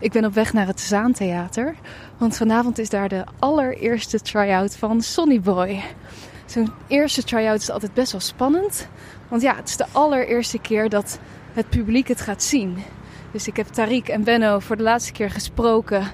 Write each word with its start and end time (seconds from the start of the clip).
Ik 0.00 0.12
ben 0.12 0.24
op 0.24 0.34
weg 0.34 0.52
naar 0.52 0.66
het 0.66 0.80
Zaantheater, 0.80 1.74
want 2.18 2.36
vanavond 2.36 2.78
is 2.78 2.88
daar 2.88 3.08
de 3.08 3.24
allereerste 3.38 4.20
try-out 4.20 4.76
van 4.76 5.02
Sonny 5.02 5.40
Boy. 5.40 5.82
Zo'n 6.46 6.72
eerste 6.88 7.22
try-out 7.22 7.60
is 7.60 7.70
altijd 7.70 7.94
best 7.94 8.12
wel 8.12 8.20
spannend, 8.20 8.88
want 9.28 9.42
ja, 9.42 9.56
het 9.56 9.68
is 9.68 9.76
de 9.76 9.86
allereerste 9.92 10.58
keer 10.58 10.88
dat 10.88 11.18
het 11.52 11.68
publiek 11.68 12.08
het 12.08 12.20
gaat 12.20 12.42
zien. 12.42 12.78
Dus 13.32 13.46
ik 13.46 13.56
heb 13.56 13.66
Tariq 13.66 14.10
en 14.10 14.24
Benno 14.24 14.58
voor 14.58 14.76
de 14.76 14.82
laatste 14.82 15.12
keer 15.12 15.30
gesproken 15.30 16.04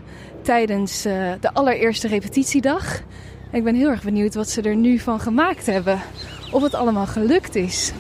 tijdens 0.43 1.07
uh, 1.07 1.33
de 1.41 1.53
allereerste 1.53 2.09
repetitiedag. 2.09 3.01
En 3.51 3.59
ik 3.59 3.65
ben 3.65 3.75
heel 3.75 3.91
erg 3.91 4.03
benieuwd 4.03 4.35
wat 4.35 4.49
ze 4.49 4.63
er 4.63 4.77
nu 4.77 4.99
van 4.99 5.21
gemaakt 5.21 5.67
hebben. 5.67 6.01
Of 6.51 6.63
het 6.63 6.75
allemaal 6.75 7.07
gelukt 7.07 7.55
is. 7.55 7.93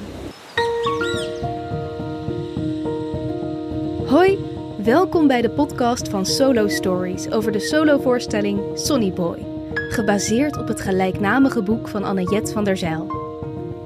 Hoi, 4.06 4.38
welkom 4.86 5.26
bij 5.26 5.42
de 5.42 5.50
podcast 5.50 6.08
van 6.08 6.26
Solo 6.26 6.68
Stories 6.68 7.30
over 7.30 7.52
de 7.52 7.60
solovoorstelling 7.60 8.60
Sonny 8.74 9.12
Boy. 9.12 9.46
Gebaseerd 9.74 10.56
op 10.56 10.68
het 10.68 10.80
gelijknamige 10.80 11.62
boek 11.62 11.88
van 11.88 12.04
Annette 12.04 12.52
van 12.52 12.64
der 12.64 12.76
Zijl. 12.76 13.06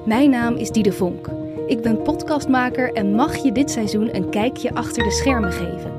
Mijn 0.05 0.31
naam 0.31 0.55
is 0.55 0.71
Diede 0.71 0.93
Vonk. 0.93 1.29
Ik 1.67 1.83
ben 1.83 2.03
podcastmaker 2.03 2.93
en 2.93 3.15
mag 3.15 3.37
je 3.37 3.53
dit 3.53 3.71
seizoen 3.71 4.15
een 4.17 4.31
kijkje 4.31 4.75
achter 4.75 5.05
de 5.05 5.11
schermen 5.11 5.53
geven. 5.53 5.93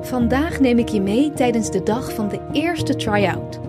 Vandaag 0.00 0.60
neem 0.60 0.78
ik 0.78 0.88
je 0.88 1.00
mee 1.00 1.32
tijdens 1.32 1.70
de 1.70 1.82
dag 1.82 2.12
van 2.12 2.28
de 2.28 2.40
eerste 2.52 2.96
try-out. 2.96 3.60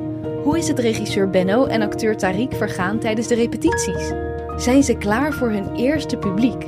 Hoe 0.43 0.57
is 0.57 0.67
het 0.67 0.79
regisseur 0.79 1.29
Benno 1.29 1.65
en 1.65 1.81
acteur 1.81 2.15
Tariq 2.15 2.57
vergaan 2.57 2.99
tijdens 2.99 3.27
de 3.27 3.35
repetities? 3.35 4.11
Zijn 4.57 4.83
ze 4.83 4.97
klaar 4.97 5.33
voor 5.33 5.49
hun 5.49 5.75
eerste 5.75 6.17
publiek? 6.17 6.65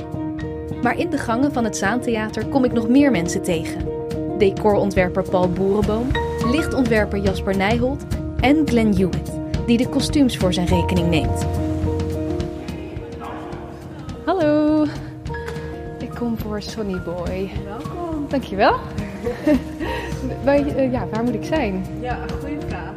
Maar 0.86 0.98
in 0.98 1.10
de 1.10 1.18
gangen 1.18 1.52
van 1.52 1.64
het 1.64 1.76
Zaantheater 1.76 2.46
kom 2.46 2.64
ik 2.64 2.72
nog 2.72 2.88
meer 2.88 3.10
mensen 3.10 3.42
tegen. 3.42 3.88
Decorontwerper 4.38 5.22
Paul 5.30 5.48
Boerenboom, 5.50 6.10
lichtontwerper 6.50 7.18
Jasper 7.18 7.56
Nijholt 7.56 8.04
en 8.40 8.68
Glenn 8.68 8.96
Hewitt, 8.96 9.32
die 9.66 9.78
de 9.78 9.88
kostuums 9.88 10.36
voor 10.36 10.52
zijn 10.52 10.66
rekening 10.66 11.08
neemt. 11.08 11.46
Hallo, 14.24 14.84
ik 15.98 16.10
kom 16.10 16.38
voor 16.38 16.62
Sonny 16.62 17.00
Boy. 17.04 17.50
Welkom. 17.64 18.26
Dankjewel. 18.28 18.76
waar, 20.44 20.60
uh, 20.60 20.92
ja, 20.92 21.06
waar 21.12 21.24
moet 21.24 21.34
ik 21.34 21.44
zijn? 21.44 21.84
Ja, 22.00 22.18
goede 22.40 22.66
vraag. 22.66 22.94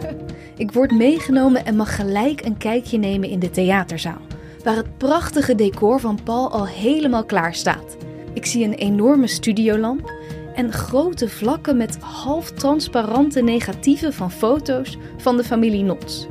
ik 0.56 0.72
word 0.72 0.90
meegenomen 0.90 1.64
en 1.64 1.76
mag 1.76 1.96
gelijk 1.96 2.44
een 2.44 2.56
kijkje 2.56 2.98
nemen 2.98 3.28
in 3.28 3.38
de 3.38 3.50
theaterzaal 3.50 4.20
waar 4.64 4.76
het 4.76 4.98
prachtige 4.98 5.54
decor 5.54 6.00
van 6.00 6.18
Paul 6.24 6.50
al 6.50 6.66
helemaal 6.66 7.24
klaar 7.24 7.54
staat. 7.54 7.96
Ik 8.34 8.46
zie 8.46 8.64
een 8.64 8.74
enorme 8.74 9.26
studiolamp 9.26 10.12
en 10.54 10.72
grote 10.72 11.28
vlakken 11.28 11.76
met 11.76 11.98
half 12.00 12.50
transparante 12.50 13.42
negatieven 13.42 14.12
van 14.12 14.30
foto's 14.30 14.98
van 15.16 15.36
de 15.36 15.44
familie 15.44 15.82
Nots. 15.82 16.26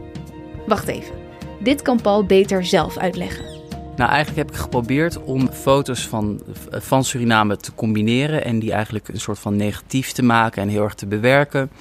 Wacht 0.68 0.88
even, 0.88 1.16
dit 1.64 1.82
kan 1.82 2.02
Paul 2.02 2.26
beter 2.26 2.66
zelf 2.66 2.98
uitleggen. 2.98 3.52
Nou, 3.96 4.14
eigenlijk 4.14 4.48
heb 4.48 4.56
ik 4.56 4.62
geprobeerd 4.62 5.24
om 5.24 5.50
foto's 5.50 6.08
van, 6.08 6.42
van 6.72 7.04
Suriname 7.04 7.58
te 7.58 7.74
combineren 7.74 8.44
en 8.44 8.60
die 8.60 8.72
eigenlijk 8.72 9.08
een 9.08 9.20
soort 9.20 9.40
van 9.40 9.56
negatief 9.56 10.12
te 10.12 10.24
maken 10.24 10.62
en 10.62 10.68
heel 10.68 10.84
erg 10.84 10.94
te 10.94 11.08
bewerken. 11.08 11.72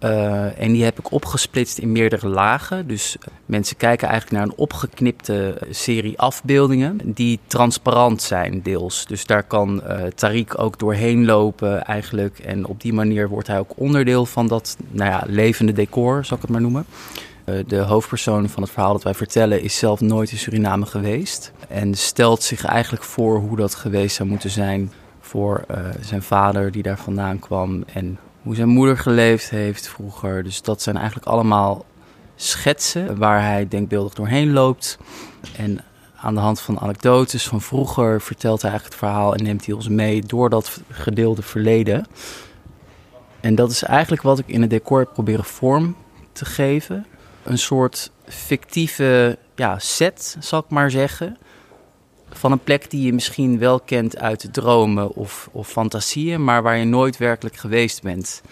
Uh, 0.00 0.60
en 0.60 0.72
die 0.72 0.84
heb 0.84 0.98
ik 0.98 1.12
opgesplitst 1.12 1.78
in 1.78 1.92
meerdere 1.92 2.28
lagen. 2.28 2.86
Dus 2.86 3.16
mensen 3.46 3.76
kijken 3.76 4.08
eigenlijk 4.08 4.38
naar 4.38 4.50
een 4.50 4.58
opgeknipte 4.58 5.58
serie 5.70 6.18
afbeeldingen 6.18 7.00
die 7.04 7.38
transparant 7.46 8.22
zijn 8.22 8.62
deels. 8.62 9.06
Dus 9.06 9.26
daar 9.26 9.42
kan 9.42 9.82
uh, 9.88 10.02
Tariq 10.02 10.56
ook 10.56 10.78
doorheen 10.78 11.24
lopen 11.24 11.84
eigenlijk. 11.84 12.38
En 12.38 12.66
op 12.66 12.80
die 12.80 12.92
manier 12.92 13.28
wordt 13.28 13.48
hij 13.48 13.58
ook 13.58 13.72
onderdeel 13.74 14.26
van 14.26 14.46
dat 14.46 14.76
nou 14.90 15.10
ja, 15.10 15.22
levende 15.26 15.72
decor, 15.72 16.24
zal 16.24 16.36
ik 16.36 16.42
het 16.42 16.52
maar 16.52 16.60
noemen. 16.60 16.86
De 17.66 17.78
hoofdpersoon 17.78 18.48
van 18.48 18.62
het 18.62 18.72
verhaal 18.72 18.92
dat 18.92 19.02
wij 19.02 19.14
vertellen 19.14 19.62
is 19.62 19.78
zelf 19.78 20.00
nooit 20.00 20.30
in 20.30 20.38
Suriname 20.38 20.86
geweest. 20.86 21.52
En 21.68 21.94
stelt 21.94 22.42
zich 22.42 22.64
eigenlijk 22.64 23.04
voor 23.04 23.38
hoe 23.38 23.56
dat 23.56 23.74
geweest 23.74 24.16
zou 24.16 24.28
moeten 24.28 24.50
zijn 24.50 24.92
voor 25.20 25.64
zijn 26.00 26.22
vader 26.22 26.72
die 26.72 26.82
daar 26.82 26.98
vandaan 26.98 27.38
kwam. 27.38 27.84
En 27.92 28.18
hoe 28.44 28.54
zijn 28.54 28.68
moeder 28.68 28.98
geleefd 28.98 29.50
heeft 29.50 29.88
vroeger. 29.88 30.42
Dus 30.42 30.62
dat 30.62 30.82
zijn 30.82 30.96
eigenlijk 30.96 31.26
allemaal 31.26 31.84
schetsen 32.36 33.18
waar 33.18 33.42
hij 33.42 33.68
denkbeeldig 33.68 34.14
doorheen 34.14 34.52
loopt. 34.52 34.98
En 35.56 35.84
aan 36.16 36.34
de 36.34 36.40
hand 36.40 36.60
van 36.60 36.80
anekdotes 36.80 37.48
van 37.48 37.60
vroeger 37.60 38.20
vertelt 38.20 38.62
hij 38.62 38.70
eigenlijk 38.70 39.00
het 39.00 39.08
verhaal 39.10 39.34
en 39.34 39.42
neemt 39.42 39.66
hij 39.66 39.74
ons 39.74 39.88
mee 39.88 40.22
door 40.22 40.50
dat 40.50 40.80
gedeelde 40.90 41.42
verleden. 41.42 42.06
En 43.40 43.54
dat 43.54 43.70
is 43.70 43.82
eigenlijk 43.82 44.22
wat 44.22 44.38
ik 44.38 44.46
in 44.46 44.60
het 44.60 44.70
decor 44.70 44.98
heb 44.98 45.12
proberen 45.12 45.44
vorm 45.44 45.96
te 46.32 46.44
geven. 46.44 47.06
Een 47.42 47.58
soort 47.58 48.10
fictieve 48.26 49.38
ja, 49.54 49.78
set, 49.78 50.36
zal 50.40 50.58
ik 50.58 50.68
maar 50.68 50.90
zeggen 50.90 51.38
van 52.34 52.52
een 52.52 52.64
plek 52.64 52.90
die 52.90 53.06
je 53.06 53.12
misschien 53.12 53.58
wel 53.58 53.80
kent 53.80 54.18
uit 54.18 54.48
dromen 54.52 55.14
of, 55.14 55.48
of 55.52 55.68
fantasieën, 55.68 56.44
maar 56.44 56.62
waar 56.62 56.76
je 56.76 56.84
nooit 56.84 57.16
werkelijk 57.16 57.56
geweest 57.56 58.02
bent. 58.02 58.42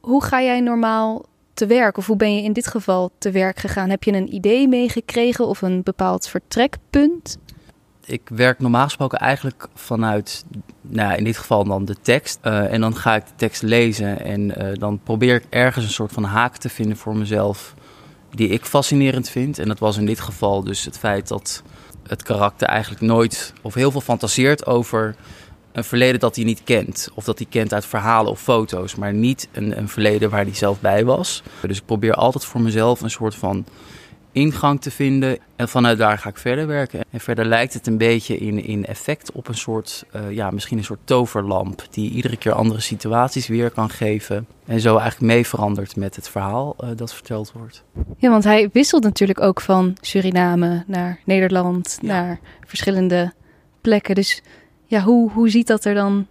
Hoe 0.00 0.24
ga 0.24 0.42
jij 0.42 0.60
normaal 0.60 1.24
te 1.54 1.66
werk? 1.66 1.96
Of 1.96 2.06
hoe 2.06 2.16
ben 2.16 2.36
je 2.36 2.42
in 2.42 2.52
dit 2.52 2.66
geval 2.66 3.10
te 3.18 3.30
werk 3.30 3.58
gegaan? 3.58 3.90
Heb 3.90 4.02
je 4.02 4.12
een 4.12 4.34
idee 4.34 4.68
meegekregen 4.68 5.46
of 5.46 5.62
een 5.62 5.82
bepaald 5.82 6.28
vertrekpunt? 6.28 7.38
Ik 8.06 8.28
werk 8.28 8.58
normaal 8.58 8.84
gesproken 8.84 9.18
eigenlijk 9.18 9.68
vanuit, 9.74 10.44
nou 10.80 11.16
in 11.16 11.24
dit 11.24 11.36
geval 11.36 11.64
dan 11.64 11.84
de 11.84 11.96
tekst. 12.02 12.38
Uh, 12.42 12.72
en 12.72 12.80
dan 12.80 12.96
ga 12.96 13.14
ik 13.14 13.26
de 13.26 13.32
tekst 13.36 13.62
lezen 13.62 14.24
en 14.24 14.40
uh, 14.40 14.74
dan 14.74 15.00
probeer 15.02 15.34
ik 15.34 15.46
ergens 15.50 15.84
een 15.84 15.90
soort 15.90 16.12
van 16.12 16.24
haak 16.24 16.56
te 16.56 16.68
vinden 16.68 16.96
voor 16.96 17.16
mezelf 17.16 17.74
die 18.30 18.48
ik 18.48 18.64
fascinerend 18.64 19.28
vind. 19.28 19.58
En 19.58 19.68
dat 19.68 19.78
was 19.78 19.96
in 19.96 20.06
dit 20.06 20.20
geval 20.20 20.64
dus 20.64 20.84
het 20.84 20.98
feit 20.98 21.28
dat 21.28 21.62
het 22.06 22.22
karakter 22.22 22.68
eigenlijk 22.68 23.00
nooit 23.02 23.52
of 23.62 23.74
heel 23.74 23.90
veel 23.90 24.00
fantaseert 24.00 24.66
over 24.66 25.14
een 25.72 25.84
verleden 25.84 26.20
dat 26.20 26.36
hij 26.36 26.44
niet 26.44 26.64
kent. 26.64 27.08
Of 27.14 27.24
dat 27.24 27.38
hij 27.38 27.46
kent 27.50 27.74
uit 27.74 27.86
verhalen 27.86 28.30
of 28.30 28.40
foto's, 28.40 28.94
maar 28.94 29.12
niet 29.12 29.48
een, 29.52 29.78
een 29.78 29.88
verleden 29.88 30.30
waar 30.30 30.44
hij 30.44 30.54
zelf 30.54 30.80
bij 30.80 31.04
was. 31.04 31.42
Dus 31.62 31.78
ik 31.78 31.86
probeer 31.86 32.14
altijd 32.14 32.44
voor 32.44 32.60
mezelf 32.60 33.00
een 33.00 33.10
soort 33.10 33.34
van 33.34 33.64
ingang 34.34 34.80
te 34.80 34.90
vinden. 34.90 35.38
En 35.56 35.68
vanuit 35.68 35.98
daar 35.98 36.18
ga 36.18 36.28
ik 36.28 36.38
verder 36.38 36.66
werken. 36.66 37.04
En 37.10 37.20
verder 37.20 37.44
lijkt 37.44 37.74
het 37.74 37.86
een 37.86 37.98
beetje 37.98 38.38
in, 38.38 38.64
in 38.64 38.86
effect 38.86 39.32
op 39.32 39.48
een 39.48 39.54
soort, 39.54 40.04
uh, 40.16 40.30
ja, 40.30 40.50
misschien 40.50 40.78
een 40.78 40.84
soort 40.84 41.00
toverlamp. 41.04 41.86
Die 41.90 42.10
iedere 42.10 42.36
keer 42.36 42.52
andere 42.52 42.80
situaties 42.80 43.46
weer 43.46 43.70
kan 43.70 43.90
geven. 43.90 44.46
En 44.66 44.80
zo 44.80 44.96
eigenlijk 44.96 45.32
mee 45.32 45.46
verandert 45.46 45.96
met 45.96 46.16
het 46.16 46.28
verhaal 46.28 46.76
uh, 46.80 46.88
dat 46.96 47.14
verteld 47.14 47.52
wordt. 47.52 47.82
Ja, 48.16 48.30
want 48.30 48.44
hij 48.44 48.68
wisselt 48.72 49.02
natuurlijk 49.02 49.40
ook 49.40 49.60
van 49.60 49.96
Suriname 50.00 50.84
naar 50.86 51.18
Nederland, 51.24 51.98
ja. 52.00 52.08
naar 52.08 52.40
verschillende 52.66 53.32
plekken. 53.80 54.14
Dus 54.14 54.42
ja, 54.86 55.02
hoe, 55.02 55.30
hoe 55.30 55.48
ziet 55.48 55.66
dat 55.66 55.84
er 55.84 55.94
dan 55.94 56.26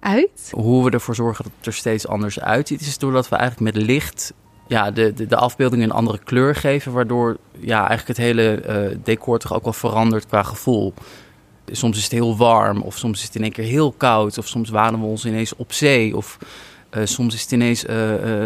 uit? 0.00 0.50
Hoe 0.50 0.84
we 0.84 0.90
ervoor 0.90 1.14
zorgen 1.14 1.44
dat 1.44 1.52
het 1.56 1.66
er 1.66 1.74
steeds 1.74 2.06
anders 2.06 2.40
uitziet, 2.40 2.80
is 2.80 2.98
doordat 2.98 3.28
we 3.28 3.36
eigenlijk 3.36 3.74
met 3.74 3.84
licht 3.86 4.32
ja, 4.66 4.90
de, 4.90 5.12
de, 5.12 5.26
de 5.26 5.36
een 5.58 5.90
andere 5.90 6.18
kleur 6.18 6.54
geven, 6.54 6.92
waardoor 6.92 7.36
ja, 7.58 7.78
eigenlijk 7.88 8.08
het 8.08 8.16
hele 8.16 8.62
uh, 8.68 8.98
decor 9.02 9.38
toch 9.38 9.54
ook 9.54 9.64
wel 9.64 9.72
verandert 9.72 10.26
qua 10.26 10.42
gevoel. 10.42 10.94
Soms 11.66 11.96
is 11.96 12.02
het 12.02 12.12
heel 12.12 12.36
warm, 12.36 12.82
of 12.82 12.96
soms 12.96 13.18
is 13.18 13.26
het 13.26 13.34
in 13.34 13.42
één 13.42 13.52
keer 13.52 13.64
heel 13.64 13.92
koud, 13.92 14.38
of 14.38 14.46
soms 14.46 14.70
waren 14.70 15.00
we 15.00 15.06
ons 15.06 15.24
ineens 15.26 15.56
op 15.56 15.72
zee, 15.72 16.16
of 16.16 16.38
uh, 16.90 17.04
soms 17.04 17.34
is 17.34 17.42
het 17.42 17.52
ineens 17.52 17.84
uh, 17.84 17.94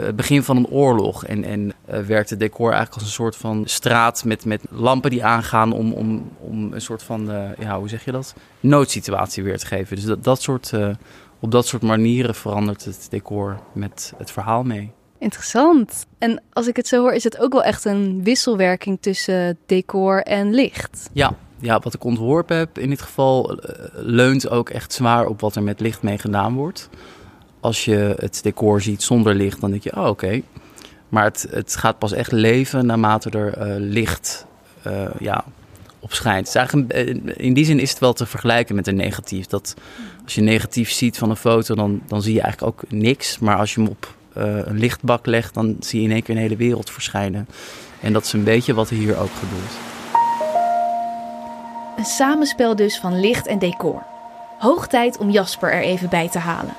het 0.02 0.16
begin 0.16 0.42
van 0.42 0.56
een 0.56 0.66
oorlog. 0.66 1.24
En, 1.24 1.44
en 1.44 1.72
werkt 2.06 2.30
het 2.30 2.38
decor 2.38 2.70
eigenlijk 2.70 2.94
als 2.94 3.02
een 3.02 3.14
soort 3.14 3.36
van 3.36 3.62
straat 3.64 4.24
met, 4.24 4.44
met 4.44 4.62
lampen 4.70 5.10
die 5.10 5.24
aangaan 5.24 5.72
om, 5.72 5.92
om, 5.92 6.30
om 6.38 6.72
een 6.72 6.80
soort 6.80 7.02
van, 7.02 7.30
ja, 7.58 7.78
hoe 7.78 7.88
zeg 7.88 8.04
je 8.04 8.12
dat? 8.12 8.34
Noodsituatie 8.60 9.42
weer 9.42 9.58
te 9.58 9.66
geven. 9.66 9.96
Dus 9.96 10.04
dat, 10.04 10.24
dat 10.24 10.42
soort, 10.42 10.72
op 11.40 11.50
dat 11.50 11.66
soort 11.66 11.82
manieren 11.82 12.34
verandert 12.34 12.84
het 12.84 13.06
decor 13.10 13.60
met 13.72 14.12
het 14.16 14.30
verhaal 14.30 14.62
mee. 14.62 14.92
Interessant. 15.20 16.06
En 16.18 16.42
als 16.52 16.66
ik 16.66 16.76
het 16.76 16.86
zo 16.86 17.00
hoor, 17.00 17.12
is 17.12 17.24
het 17.24 17.38
ook 17.38 17.52
wel 17.52 17.62
echt 17.62 17.84
een 17.84 18.24
wisselwerking 18.24 18.98
tussen 19.00 19.58
decor 19.66 20.22
en 20.22 20.54
licht. 20.54 21.10
Ja, 21.12 21.34
ja 21.58 21.78
wat 21.78 21.94
ik 21.94 22.04
ontworpen 22.04 22.56
heb 22.56 22.78
in 22.78 22.88
dit 22.88 23.02
geval 23.02 23.52
uh, 23.52 23.58
leunt 23.94 24.50
ook 24.50 24.70
echt 24.70 24.92
zwaar 24.92 25.26
op 25.26 25.40
wat 25.40 25.56
er 25.56 25.62
met 25.62 25.80
licht 25.80 26.02
mee 26.02 26.18
gedaan 26.18 26.54
wordt. 26.54 26.88
Als 27.60 27.84
je 27.84 28.14
het 28.18 28.40
decor 28.42 28.80
ziet 28.80 29.02
zonder 29.02 29.34
licht, 29.34 29.60
dan 29.60 29.70
denk 29.70 29.82
je, 29.82 29.96
oh 29.96 30.06
oké. 30.06 30.42
Maar 31.08 31.24
het, 31.24 31.46
het 31.50 31.76
gaat 31.76 31.98
pas 31.98 32.12
echt 32.12 32.32
leven 32.32 32.86
naarmate 32.86 33.30
er 33.30 33.68
uh, 33.68 33.74
licht 33.78 34.46
uh, 34.86 35.10
ja, 35.18 35.44
op 35.98 36.12
schijnt. 36.12 36.54
In 37.36 37.54
die 37.54 37.64
zin 37.64 37.78
is 37.78 37.90
het 37.90 37.98
wel 37.98 38.12
te 38.12 38.26
vergelijken 38.26 38.74
met 38.74 38.86
een 38.86 38.96
negatief. 38.96 39.46
Dat 39.46 39.74
als 40.24 40.34
je 40.34 40.40
negatief 40.40 40.90
ziet 40.90 41.18
van 41.18 41.30
een 41.30 41.36
foto, 41.36 41.74
dan, 41.74 42.02
dan 42.06 42.22
zie 42.22 42.34
je 42.34 42.40
eigenlijk 42.40 42.72
ook 42.72 42.90
niks. 42.90 43.38
Maar 43.38 43.56
als 43.56 43.74
je 43.74 43.80
hem 43.80 43.90
op 43.90 44.18
een 44.32 44.78
lichtbak 44.78 45.26
legt, 45.26 45.54
dan 45.54 45.76
zie 45.80 46.00
je 46.00 46.06
in 46.06 46.12
één 46.12 46.22
keer 46.22 46.34
een 46.34 46.40
hele 46.40 46.56
wereld 46.56 46.90
verschijnen. 46.90 47.48
En 48.00 48.12
dat 48.12 48.24
is 48.24 48.32
een 48.32 48.44
beetje 48.44 48.74
wat 48.74 48.90
er 48.90 48.96
hier 48.96 49.18
ook 49.18 49.30
gebeurt. 49.38 49.72
Een 51.96 52.04
samenspel 52.04 52.76
dus 52.76 52.98
van 52.98 53.20
licht 53.20 53.46
en 53.46 53.58
decor. 53.58 54.02
Hoog 54.58 54.86
tijd 54.86 55.18
om 55.18 55.30
Jasper 55.30 55.72
er 55.72 55.82
even 55.82 56.08
bij 56.08 56.28
te 56.28 56.38
halen. 56.38 56.74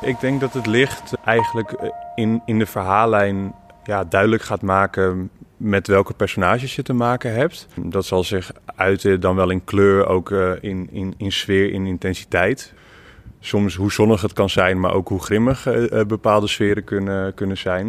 Ik 0.00 0.20
denk 0.20 0.40
dat 0.40 0.52
het 0.52 0.66
licht 0.66 1.12
eigenlijk 1.24 1.72
eh, 1.72 1.88
in, 2.14 2.42
in 2.44 2.58
de 2.58 2.66
verhaallijn 2.66 3.54
ja, 3.84 4.04
duidelijk 4.04 4.42
gaat 4.42 4.62
maken 4.62 5.30
met 5.56 5.86
welke 5.86 6.12
personages 6.12 6.76
je 6.76 6.82
te 6.82 6.92
maken 6.92 7.34
hebt. 7.34 7.66
Dat 7.76 8.06
zal 8.06 8.24
zich 8.24 8.52
uiten 8.76 9.20
dan 9.20 9.36
wel 9.36 9.50
in 9.50 9.64
kleur, 9.64 10.06
ook 10.06 10.30
uh, 10.30 10.52
in, 10.60 10.88
in, 10.92 11.14
in 11.16 11.32
sfeer, 11.32 11.72
in 11.72 11.86
intensiteit. 11.86 12.72
Soms 13.40 13.74
hoe 13.74 13.92
zonnig 13.92 14.22
het 14.22 14.32
kan 14.32 14.50
zijn, 14.50 14.80
maar 14.80 14.94
ook 14.94 15.08
hoe 15.08 15.22
grimmig 15.22 15.66
uh, 15.66 16.04
bepaalde 16.04 16.46
sferen 16.46 16.84
kunnen, 16.84 17.34
kunnen 17.34 17.58
zijn. 17.58 17.88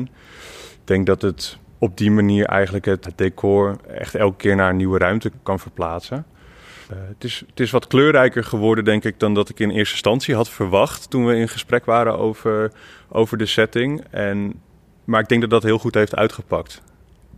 Ik 0.71 0.87
denk 0.87 1.05
dat 1.05 1.21
het 1.21 1.57
op 1.77 1.97
die 1.97 2.11
manier 2.11 2.45
eigenlijk 2.45 2.85
het 2.85 3.11
decor 3.15 3.77
echt 3.87 4.15
elke 4.15 4.37
keer 4.37 4.55
naar 4.55 4.69
een 4.69 4.75
nieuwe 4.75 4.97
ruimte 4.97 5.31
kan 5.43 5.59
verplaatsen. 5.59 6.25
Uh, 6.91 6.97
het, 7.07 7.23
is, 7.23 7.43
het 7.47 7.59
is 7.59 7.71
wat 7.71 7.87
kleurrijker 7.87 8.43
geworden, 8.43 8.83
denk 8.83 9.03
ik, 9.03 9.19
dan 9.19 9.33
dat 9.33 9.49
ik 9.49 9.59
in 9.59 9.69
eerste 9.69 9.93
instantie 9.93 10.35
had 10.35 10.49
verwacht 10.49 11.09
toen 11.09 11.25
we 11.25 11.35
in 11.35 11.47
gesprek 11.47 11.85
waren 11.85 12.17
over, 12.17 12.71
over 13.09 13.37
de 13.37 13.45
setting. 13.45 14.03
En, 14.09 14.61
maar 15.03 15.21
ik 15.21 15.27
denk 15.27 15.41
dat 15.41 15.49
dat 15.49 15.63
heel 15.63 15.77
goed 15.77 15.93
heeft 15.93 16.15
uitgepakt. 16.15 16.81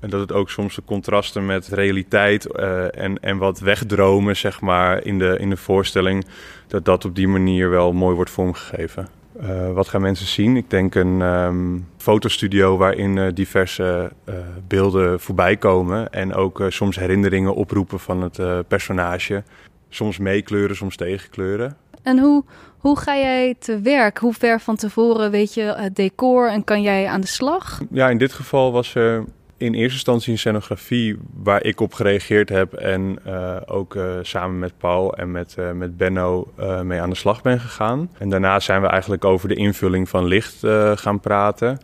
En 0.03 0.09
dat 0.09 0.19
het 0.19 0.31
ook 0.31 0.49
soms 0.49 0.75
de 0.75 0.81
contrasten 0.85 1.45
met 1.45 1.67
realiteit 1.67 2.47
uh, 2.55 2.97
en, 2.97 3.19
en 3.19 3.37
wat 3.37 3.59
wegdromen, 3.59 4.35
zeg 4.35 4.61
maar, 4.61 5.05
in 5.05 5.19
de, 5.19 5.37
in 5.39 5.49
de 5.49 5.57
voorstelling, 5.57 6.25
dat 6.67 6.85
dat 6.85 7.05
op 7.05 7.15
die 7.15 7.27
manier 7.27 7.69
wel 7.69 7.93
mooi 7.93 8.15
wordt 8.15 8.31
vormgegeven. 8.31 9.07
Uh, 9.41 9.71
wat 9.71 9.87
gaan 9.87 10.01
mensen 10.01 10.25
zien? 10.25 10.57
Ik 10.57 10.69
denk 10.69 10.95
een 10.95 11.21
um, 11.21 11.87
fotostudio 11.97 12.77
waarin 12.77 13.17
uh, 13.17 13.27
diverse 13.33 14.11
uh, 14.29 14.35
beelden 14.67 15.19
voorbij 15.19 15.57
komen. 15.57 16.11
En 16.11 16.33
ook 16.33 16.63
soms 16.67 16.95
herinneringen 16.95 17.55
oproepen 17.55 17.99
van 17.99 18.21
het 18.21 18.67
personage. 18.67 19.43
Soms 19.89 20.17
meekleuren, 20.17 20.75
soms 20.75 20.95
tegenkleuren. 20.95 21.77
En 22.01 22.19
hoe, 22.19 22.43
hoe 22.77 22.99
ga 22.99 23.15
jij 23.15 23.55
te 23.59 23.79
werk? 23.79 24.17
Hoe 24.17 24.33
ver 24.33 24.59
van 24.59 24.75
tevoren 24.75 25.31
weet 25.31 25.53
je 25.53 25.61
het 25.61 25.95
decor 25.95 26.49
en 26.49 26.63
kan 26.63 26.81
jij 26.81 27.07
aan 27.07 27.21
de 27.21 27.27
slag? 27.27 27.81
Ja, 27.91 28.09
in 28.09 28.17
dit 28.17 28.33
geval 28.33 28.71
was 28.71 28.95
er 28.95 29.25
in 29.63 29.73
eerste 29.73 29.93
instantie 29.93 30.31
een 30.31 30.37
scenografie 30.37 31.17
waar 31.33 31.63
ik 31.63 31.79
op 31.79 31.93
gereageerd 31.93 32.49
heb. 32.49 32.73
En 32.73 33.19
uh, 33.27 33.55
ook 33.65 33.95
uh, 33.95 34.15
samen 34.21 34.59
met 34.59 34.77
Paul 34.77 35.15
en 35.15 35.31
met, 35.31 35.55
uh, 35.59 35.71
met 35.71 35.97
Benno 35.97 36.53
mee 36.83 37.01
aan 37.01 37.09
de 37.09 37.15
slag 37.15 37.41
ben 37.41 37.59
gegaan. 37.59 38.09
En 38.17 38.29
daarna 38.29 38.59
zijn 38.59 38.81
we 38.81 38.87
eigenlijk 38.87 39.25
over 39.25 39.47
de 39.47 39.55
invulling 39.55 40.09
van 40.09 40.25
licht 40.25 40.59
gaan 40.95 41.19
praten. 41.19 41.77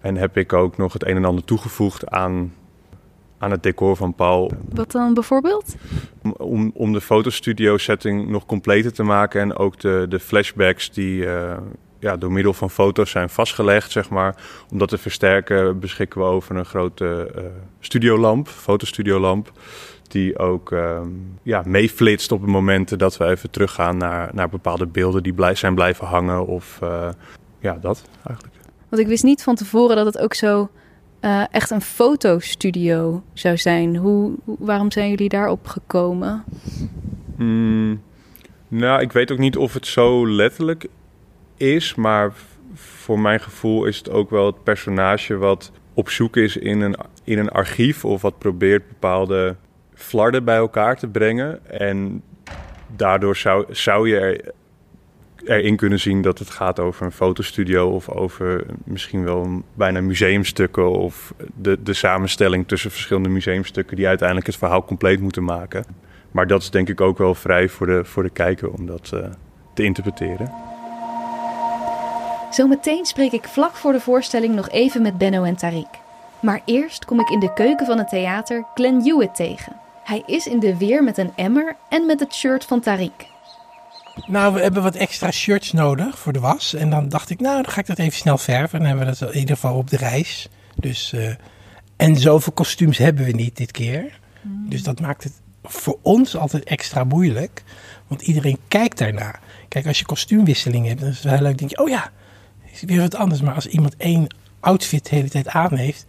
En 0.00 0.16
heb 0.16 0.36
ik 0.36 0.52
ook 0.52 0.76
nog 0.76 0.92
het 0.92 1.06
een 1.06 1.16
en 1.16 1.24
ander 1.24 1.44
toegevoegd 1.44 2.08
aan, 2.08 2.54
aan 3.38 3.50
het 3.50 3.62
decor 3.62 3.96
van 3.96 4.14
Paul. 4.14 4.50
Wat 4.68 4.90
dan 4.90 5.14
bijvoorbeeld? 5.14 5.74
Om, 6.36 6.70
om 6.74 6.92
de 6.92 7.00
fotostudio 7.00 7.76
setting 7.76 8.28
nog 8.28 8.46
completer 8.46 8.92
te 8.92 9.02
maken 9.02 9.40
en 9.40 9.56
ook 9.56 9.80
de, 9.80 10.06
de 10.08 10.20
flashbacks 10.20 10.90
die 10.90 11.26
ja, 12.02 12.16
door 12.16 12.32
middel 12.32 12.52
van 12.52 12.70
foto's 12.70 13.10
zijn 13.10 13.30
vastgelegd, 13.30 13.90
zeg 13.90 14.10
maar. 14.10 14.36
Om 14.70 14.78
dat 14.78 14.88
te 14.88 14.98
versterken 14.98 15.78
beschikken 15.78 16.20
we 16.20 16.26
over 16.26 16.56
een 16.56 16.64
grote 16.64 17.32
uh, 17.36 17.42
studiolamp, 17.80 18.48
fotostudiolamp. 18.48 19.52
Die 20.08 20.38
ook 20.38 20.70
uh, 20.70 21.00
ja, 21.42 21.62
meeflitst 21.66 22.32
op 22.32 22.40
de 22.40 22.50
momenten 22.50 22.98
dat 22.98 23.16
we 23.16 23.24
even 23.24 23.50
teruggaan 23.50 23.96
naar, 23.96 24.30
naar 24.32 24.48
bepaalde 24.48 24.86
beelden 24.86 25.22
die 25.22 25.32
blij, 25.32 25.54
zijn 25.54 25.74
blijven 25.74 26.06
hangen. 26.06 26.46
Of 26.46 26.78
uh, 26.82 27.08
ja, 27.58 27.78
dat 27.80 28.04
eigenlijk. 28.26 28.56
Want 28.88 29.02
ik 29.02 29.08
wist 29.08 29.24
niet 29.24 29.42
van 29.42 29.54
tevoren 29.54 29.96
dat 29.96 30.06
het 30.06 30.18
ook 30.18 30.34
zo 30.34 30.70
uh, 31.20 31.44
echt 31.50 31.70
een 31.70 31.80
fotostudio 31.80 33.22
zou 33.32 33.56
zijn. 33.56 33.96
Hoe, 33.96 34.32
waarom 34.44 34.90
zijn 34.90 35.10
jullie 35.10 35.28
daarop 35.28 35.66
gekomen? 35.66 36.44
Mm, 37.36 38.02
nou, 38.68 39.00
ik 39.00 39.12
weet 39.12 39.30
ook 39.32 39.38
niet 39.38 39.56
of 39.56 39.74
het 39.74 39.86
zo 39.86 40.28
letterlijk 40.28 40.88
is, 41.62 41.94
maar 41.94 42.32
voor 42.74 43.18
mijn 43.18 43.40
gevoel 43.40 43.84
is 43.84 43.98
het 43.98 44.10
ook 44.10 44.30
wel 44.30 44.46
het 44.46 44.62
personage 44.62 45.36
wat 45.36 45.72
op 45.94 46.10
zoek 46.10 46.36
is 46.36 46.56
in 46.56 46.80
een, 46.80 46.96
in 47.24 47.38
een 47.38 47.50
archief 47.50 48.04
of 48.04 48.22
wat 48.22 48.38
probeert 48.38 48.88
bepaalde 48.88 49.56
flarden 49.94 50.44
bij 50.44 50.56
elkaar 50.56 50.96
te 50.96 51.08
brengen. 51.08 51.66
En 51.66 52.22
daardoor 52.96 53.36
zou, 53.36 53.64
zou 53.70 54.08
je 54.08 54.18
er, 54.18 54.54
erin 55.44 55.76
kunnen 55.76 56.00
zien 56.00 56.22
dat 56.22 56.38
het 56.38 56.50
gaat 56.50 56.80
over 56.80 57.04
een 57.04 57.12
fotostudio 57.12 57.88
of 57.88 58.08
over 58.08 58.64
misschien 58.84 59.24
wel 59.24 59.62
bijna 59.74 60.00
museumstukken 60.00 60.90
of 60.90 61.34
de, 61.54 61.82
de 61.82 61.92
samenstelling 61.92 62.68
tussen 62.68 62.90
verschillende 62.90 63.28
museumstukken 63.28 63.96
die 63.96 64.06
uiteindelijk 64.06 64.46
het 64.46 64.56
verhaal 64.56 64.84
compleet 64.84 65.20
moeten 65.20 65.44
maken. 65.44 65.84
Maar 66.30 66.46
dat 66.46 66.62
is 66.62 66.70
denk 66.70 66.88
ik 66.88 67.00
ook 67.00 67.18
wel 67.18 67.34
vrij 67.34 67.68
voor 67.68 67.86
de, 67.86 68.04
voor 68.04 68.22
de 68.22 68.30
kijker 68.30 68.70
om 68.70 68.86
dat 68.86 69.10
uh, 69.14 69.24
te 69.74 69.82
interpreteren. 69.82 70.71
Zometeen 72.52 73.06
spreek 73.06 73.32
ik 73.32 73.48
vlak 73.48 73.76
voor 73.76 73.92
de 73.92 74.00
voorstelling 74.00 74.54
nog 74.54 74.68
even 74.70 75.02
met 75.02 75.18
Benno 75.18 75.42
en 75.42 75.56
Tariq. 75.56 76.00
Maar 76.40 76.60
eerst 76.64 77.04
kom 77.04 77.20
ik 77.20 77.28
in 77.28 77.40
de 77.40 77.52
keuken 77.52 77.86
van 77.86 77.98
het 77.98 78.08
theater 78.08 78.64
Glenn 78.74 79.02
Hewitt 79.02 79.34
tegen. 79.34 79.76
Hij 80.04 80.22
is 80.26 80.46
in 80.46 80.58
de 80.58 80.76
weer 80.76 81.04
met 81.04 81.18
een 81.18 81.32
emmer 81.36 81.76
en 81.88 82.06
met 82.06 82.20
het 82.20 82.34
shirt 82.34 82.64
van 82.64 82.82
Tariq. 82.82 83.26
Nou, 84.26 84.54
we 84.54 84.60
hebben 84.60 84.82
wat 84.82 84.94
extra 84.94 85.30
shirts 85.30 85.72
nodig 85.72 86.18
voor 86.18 86.32
de 86.32 86.40
was. 86.40 86.74
En 86.74 86.90
dan 86.90 87.08
dacht 87.08 87.30
ik, 87.30 87.40
nou, 87.40 87.62
dan 87.62 87.72
ga 87.72 87.80
ik 87.80 87.86
dat 87.86 87.98
even 87.98 88.18
snel 88.18 88.38
verven. 88.38 88.78
En 88.78 88.78
dan 88.78 88.96
hebben 88.96 89.14
we 89.14 89.18
dat 89.18 89.32
in 89.32 89.40
ieder 89.40 89.54
geval 89.54 89.76
op 89.76 89.90
de 89.90 89.96
reis. 89.96 90.48
Dus, 90.74 91.12
uh, 91.14 91.34
en 91.96 92.16
zoveel 92.16 92.52
kostuums 92.52 92.98
hebben 92.98 93.24
we 93.24 93.32
niet 93.32 93.56
dit 93.56 93.70
keer. 93.70 94.20
Mm. 94.40 94.68
Dus 94.68 94.82
dat 94.82 95.00
maakt 95.00 95.24
het 95.24 95.32
voor 95.62 95.98
ons 96.02 96.36
altijd 96.36 96.64
extra 96.64 97.04
moeilijk. 97.04 97.62
Want 98.06 98.22
iedereen 98.22 98.58
kijkt 98.68 98.98
daarna. 98.98 99.34
Kijk, 99.68 99.86
als 99.86 99.98
je 99.98 100.04
kostuumwisseling 100.04 100.86
hebt, 100.86 101.00
dan 101.00 101.08
is 101.08 101.22
het 101.22 101.32
wel 101.32 101.40
leuk. 101.40 101.58
denk 101.58 101.70
je, 101.70 101.78
oh 101.78 101.88
ja, 101.88 102.10
is 102.72 102.82
weer 102.82 103.00
wat 103.00 103.14
anders. 103.14 103.40
Maar 103.40 103.54
als 103.54 103.66
iemand 103.66 103.96
één 103.96 104.26
outfit 104.60 105.08
de 105.08 105.14
hele 105.14 105.28
tijd 105.28 105.48
aan 105.48 105.74
heeft, 105.74 106.06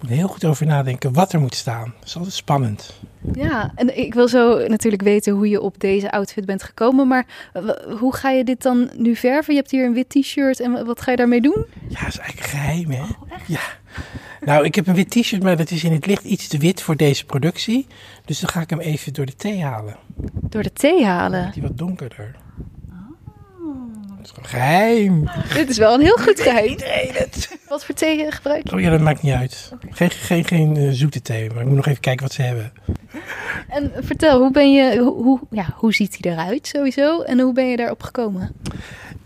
moet 0.00 0.10
je 0.10 0.16
heel 0.16 0.28
goed 0.28 0.44
over 0.44 0.66
nadenken 0.66 1.12
wat 1.12 1.32
er 1.32 1.40
moet 1.40 1.54
staan. 1.54 1.94
Dat 1.98 2.08
is 2.08 2.16
altijd 2.16 2.34
spannend. 2.34 3.00
Ja, 3.32 3.72
en 3.74 3.98
ik 3.98 4.14
wil 4.14 4.28
zo 4.28 4.66
natuurlijk 4.66 5.02
weten 5.02 5.32
hoe 5.32 5.48
je 5.48 5.60
op 5.60 5.80
deze 5.80 6.10
outfit 6.10 6.46
bent 6.46 6.62
gekomen. 6.62 7.08
Maar 7.08 7.26
hoe 7.98 8.14
ga 8.14 8.30
je 8.30 8.44
dit 8.44 8.62
dan 8.62 8.90
nu 8.96 9.16
verven? 9.16 9.54
Je 9.54 9.58
hebt 9.60 9.70
hier 9.70 9.84
een 9.84 9.94
wit 9.94 10.08
t-shirt 10.08 10.60
en 10.60 10.86
wat 10.86 11.00
ga 11.00 11.10
je 11.10 11.16
daarmee 11.16 11.40
doen? 11.40 11.66
Ja, 11.88 12.00
dat 12.00 12.08
is 12.08 12.18
eigenlijk 12.18 12.50
geheim, 12.50 12.90
hè? 12.90 13.02
Oh, 13.02 13.38
ja. 13.46 13.60
Nou, 14.40 14.64
ik 14.64 14.74
heb 14.74 14.86
een 14.86 14.94
wit 14.94 15.10
t-shirt, 15.10 15.42
maar 15.42 15.56
dat 15.56 15.70
is 15.70 15.84
in 15.84 15.92
het 15.92 16.06
licht 16.06 16.24
iets 16.24 16.48
te 16.48 16.58
wit 16.58 16.82
voor 16.82 16.96
deze 16.96 17.24
productie. 17.24 17.86
Dus 18.24 18.40
dan 18.40 18.50
ga 18.50 18.60
ik 18.60 18.70
hem 18.70 18.80
even 18.80 19.12
door 19.12 19.26
de 19.26 19.36
thee 19.36 19.62
halen. 19.62 19.96
Door 20.32 20.62
de 20.62 20.72
thee 20.72 21.04
halen? 21.04 21.50
Die 21.52 21.62
wat 21.62 21.78
donkerder 21.78 22.36
is 24.36 24.50
geheim. 24.50 25.28
Dit 25.54 25.68
is 25.68 25.78
wel 25.78 25.94
een 25.94 26.00
heel 26.00 26.16
goed 26.16 26.40
geheim. 26.40 26.68
Iedereen 26.68 27.10
het. 27.12 27.58
Wat 27.68 27.84
voor 27.84 27.94
thee 27.94 28.32
gebruik 28.32 28.68
je? 28.68 28.76
Oh 28.76 28.80
ja, 28.80 28.90
dat 28.90 29.00
maakt 29.00 29.22
niet 29.22 29.34
uit. 29.34 29.72
Geen, 29.90 30.10
geen, 30.10 30.44
geen 30.44 30.76
uh, 30.76 30.90
zoete 30.92 31.22
thee, 31.22 31.50
maar 31.50 31.60
ik 31.60 31.66
moet 31.66 31.76
nog 31.76 31.86
even 31.86 32.00
kijken 32.00 32.22
wat 32.22 32.34
ze 32.34 32.42
hebben. 32.42 32.72
En 33.68 33.92
vertel, 34.00 34.40
hoe, 34.40 34.50
ben 34.50 34.72
je, 34.72 34.98
hoe, 34.98 35.40
ja, 35.50 35.74
hoe 35.76 35.94
ziet 35.94 36.18
hij 36.20 36.32
eruit 36.32 36.66
sowieso? 36.66 37.22
En 37.22 37.40
hoe 37.40 37.52
ben 37.52 37.66
je 37.66 37.76
daarop 37.76 38.02
gekomen? 38.02 38.52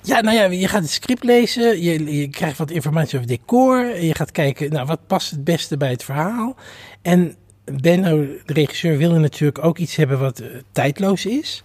Ja, 0.02 0.20
nou 0.20 0.36
ja, 0.36 0.44
je 0.44 0.68
gaat 0.68 0.82
het 0.82 0.90
script 0.90 1.24
lezen, 1.24 1.82
je, 1.82 2.18
je 2.18 2.28
krijgt 2.28 2.58
wat 2.58 2.70
informatie 2.70 3.18
over 3.18 3.30
decor. 3.30 4.00
Je 4.00 4.14
gaat 4.14 4.30
kijken, 4.30 4.70
nou, 4.70 4.86
wat 4.86 5.06
past 5.06 5.30
het 5.30 5.44
beste 5.44 5.76
bij 5.76 5.90
het 5.90 6.04
verhaal. 6.04 6.56
En 7.02 7.36
Benno, 7.64 8.26
de 8.46 8.52
regisseur, 8.52 8.96
wilde 8.96 9.18
natuurlijk 9.18 9.64
ook 9.64 9.78
iets 9.78 9.96
hebben 9.96 10.18
wat 10.18 10.40
uh, 10.40 10.46
tijdloos 10.72 11.26
is. 11.26 11.62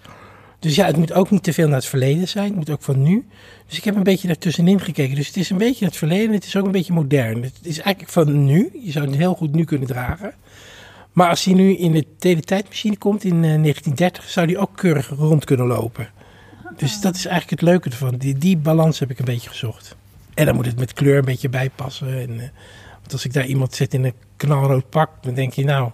Dus 0.60 0.76
ja, 0.76 0.86
het 0.86 0.98
moet 0.98 1.14
ook 1.14 1.30
niet 1.30 1.44
te 1.44 1.54
veel 1.54 1.68
naar 1.68 1.78
het 1.78 1.86
verleden 1.86 2.28
zijn. 2.28 2.46
Het 2.46 2.56
moet 2.56 2.70
ook 2.70 2.82
van 2.82 3.04
nu. 3.04 3.28
Dus 3.68 3.78
ik 3.78 3.84
heb 3.84 3.96
een 3.96 4.04
beetje 4.04 4.28
daartussenin 4.28 4.80
gekeken. 4.82 5.16
Dus 5.16 5.28
het 5.28 5.38
is 5.38 5.50
een 5.50 5.58
beetje 5.58 5.86
het 5.86 5.96
verleden. 5.96 6.34
Het 6.34 6.46
is 6.46 6.56
ook 6.56 6.66
een 6.66 6.72
beetje 6.72 6.94
modern. 6.94 7.44
Het 7.44 7.60
is 7.62 7.80
eigenlijk 7.80 8.14
van 8.14 8.46
nu. 8.46 8.70
Je 8.84 8.92
zou 8.92 9.06
het 9.06 9.16
heel 9.16 9.34
goed 9.34 9.56
nu 9.56 9.64
kunnen 9.64 9.88
dragen. 9.88 10.34
Maar 11.12 11.30
als 11.30 11.44
hij 11.44 11.54
nu 11.54 11.78
in 11.78 11.92
de 11.92 12.06
teletijdmachine 12.18 12.98
komt 12.98 13.24
in 13.24 13.40
1930, 13.40 14.24
eh, 14.24 14.30
zou 14.30 14.48
die 14.48 14.58
ook 14.58 14.76
keurig 14.76 15.10
rond 15.10 15.46
kunnen 15.46 15.68
lopen. 15.68 16.10
Dus 16.78 17.02
dat 17.02 17.16
is 17.16 17.26
eigenlijk 17.26 17.62
het 17.62 17.70
leuke 17.70 17.90
ervan. 17.90 18.16
Die, 18.18 18.38
die 18.38 18.58
balans 18.58 19.00
heb 19.00 19.10
ik 19.10 19.20
een 19.20 19.26
beetje 19.26 19.50
gezocht. 19.50 19.96
En 20.34 20.46
dan 20.46 20.56
moet 20.56 20.66
het 20.66 20.80
met 20.80 20.94
kleur 20.94 21.18
een 21.18 21.26
beetje 21.26 21.50
bijpassen. 21.50 22.22
En, 22.22 22.30
uh, 22.30 22.40
want 23.00 23.14
als 23.14 23.26
ik 23.26 23.34
daar 23.34 23.46
iemand 23.46 23.76
zet 23.76 23.94
in 23.94 24.04
een 24.04 24.14
knalrood 24.38 24.90
pak, 24.90 25.10
dan 25.22 25.34
denk 25.34 25.54
je 25.54 25.64
nou 25.64 25.92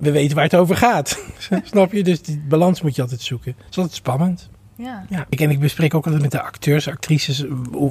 we 0.00 0.10
weten 0.10 0.34
waar 0.34 0.44
het 0.44 0.54
over 0.54 0.76
gaat. 0.76 1.22
Snap 1.64 1.92
je? 1.92 2.02
Dus 2.02 2.22
die 2.22 2.42
balans 2.48 2.82
moet 2.82 2.94
je 2.94 3.02
altijd 3.02 3.20
zoeken. 3.20 3.54
Dat 3.56 3.70
is 3.70 3.76
altijd 3.76 3.96
spannend. 3.96 4.48
Ja. 4.76 5.04
ja. 5.08 5.26
En 5.30 5.50
ik 5.50 5.60
bespreek 5.60 5.94
ook 5.94 6.04
altijd 6.04 6.22
met 6.22 6.30
de 6.30 6.42
acteurs, 6.42 6.88
actrices, 6.88 7.44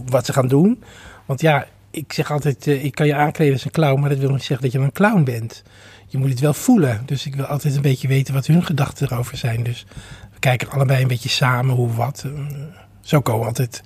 wat 0.06 0.26
ze 0.26 0.34
gaan 0.34 0.48
doen. 0.48 0.84
Want 1.26 1.42
ja, 1.42 1.68
ik 1.92 2.14
zeg 2.14 2.32
altijd, 2.32 2.68
uh, 2.68 2.84
ik 2.84 2.96
kan 2.96 3.08
je 3.08 3.16
aankleden 3.16 3.54
als 3.54 3.66
een 3.66 3.72
clown, 3.72 4.00
maar 4.00 4.10
dat 4.10 4.18
wil 4.18 4.32
niet 4.32 4.44
zeggen 4.44 4.62
dat 4.62 4.72
je 4.72 4.80
een 4.80 4.92
clown 4.92 5.24
bent. 5.24 5.64
Je 6.08 6.18
moet 6.18 6.30
het 6.30 6.40
wel 6.40 6.54
voelen. 6.54 7.02
Dus 7.06 7.26
ik 7.26 7.36
wil 7.36 7.46
altijd 7.46 7.76
een 7.76 7.82
beetje 7.82 8.08
weten 8.08 8.34
wat 8.34 8.46
hun 8.46 8.66
gedachten 8.66 9.12
erover 9.12 9.38
zijn. 9.38 9.64
Dus 9.64 9.86
we 10.34 10.40
kijken 10.40 10.70
allebei 10.70 11.02
een 11.02 11.08
beetje 11.08 11.30
samen 11.30 11.76
hoe 11.76 11.94
wat. 11.94 12.24
Uh, 12.26 12.42
zo 13.02 13.22
komen 13.22 13.42
we 13.42 13.48
altijd 13.48 13.82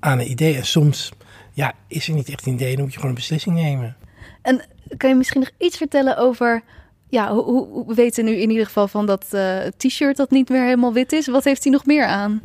aan 0.00 0.18
een 0.18 0.30
idee. 0.30 0.56
En 0.56 0.66
soms 0.66 1.12
ja, 1.52 1.72
is 1.88 2.08
er 2.08 2.14
niet 2.14 2.28
echt 2.28 2.46
een 2.46 2.52
idee, 2.52 2.72
dan 2.72 2.82
moet 2.82 2.92
je 2.92 2.98
gewoon 2.98 3.14
een 3.14 3.20
beslissing 3.20 3.56
nemen. 3.56 3.96
En 4.42 4.64
kan 4.96 5.10
je 5.10 5.16
misschien 5.16 5.40
nog 5.40 5.50
iets 5.58 5.76
vertellen 5.76 6.16
over 6.16 6.62
ja, 7.08 7.32
hoe, 7.32 7.86
we 7.86 7.94
weten 7.94 8.24
nu 8.24 8.30
in 8.36 8.50
ieder 8.50 8.66
geval 8.66 8.88
van 8.88 9.06
dat 9.06 9.26
uh, 9.30 9.58
t-shirt 9.76 10.16
dat 10.16 10.30
niet 10.30 10.48
meer 10.48 10.62
helemaal 10.62 10.92
wit 10.92 11.12
is. 11.12 11.26
Wat 11.26 11.44
heeft 11.44 11.62
hij 11.62 11.72
nog 11.72 11.86
meer 11.86 12.06
aan? 12.06 12.40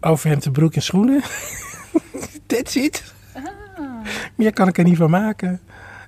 Overhemd, 0.00 0.52
broek 0.52 0.74
en 0.74 0.82
schoenen. 0.82 1.22
That's 2.46 2.74
it. 2.74 3.14
Meer 4.34 4.52
kan 4.52 4.68
ik 4.68 4.78
er 4.78 4.84
niet 4.84 4.96
van 4.96 5.10
maken. 5.10 5.60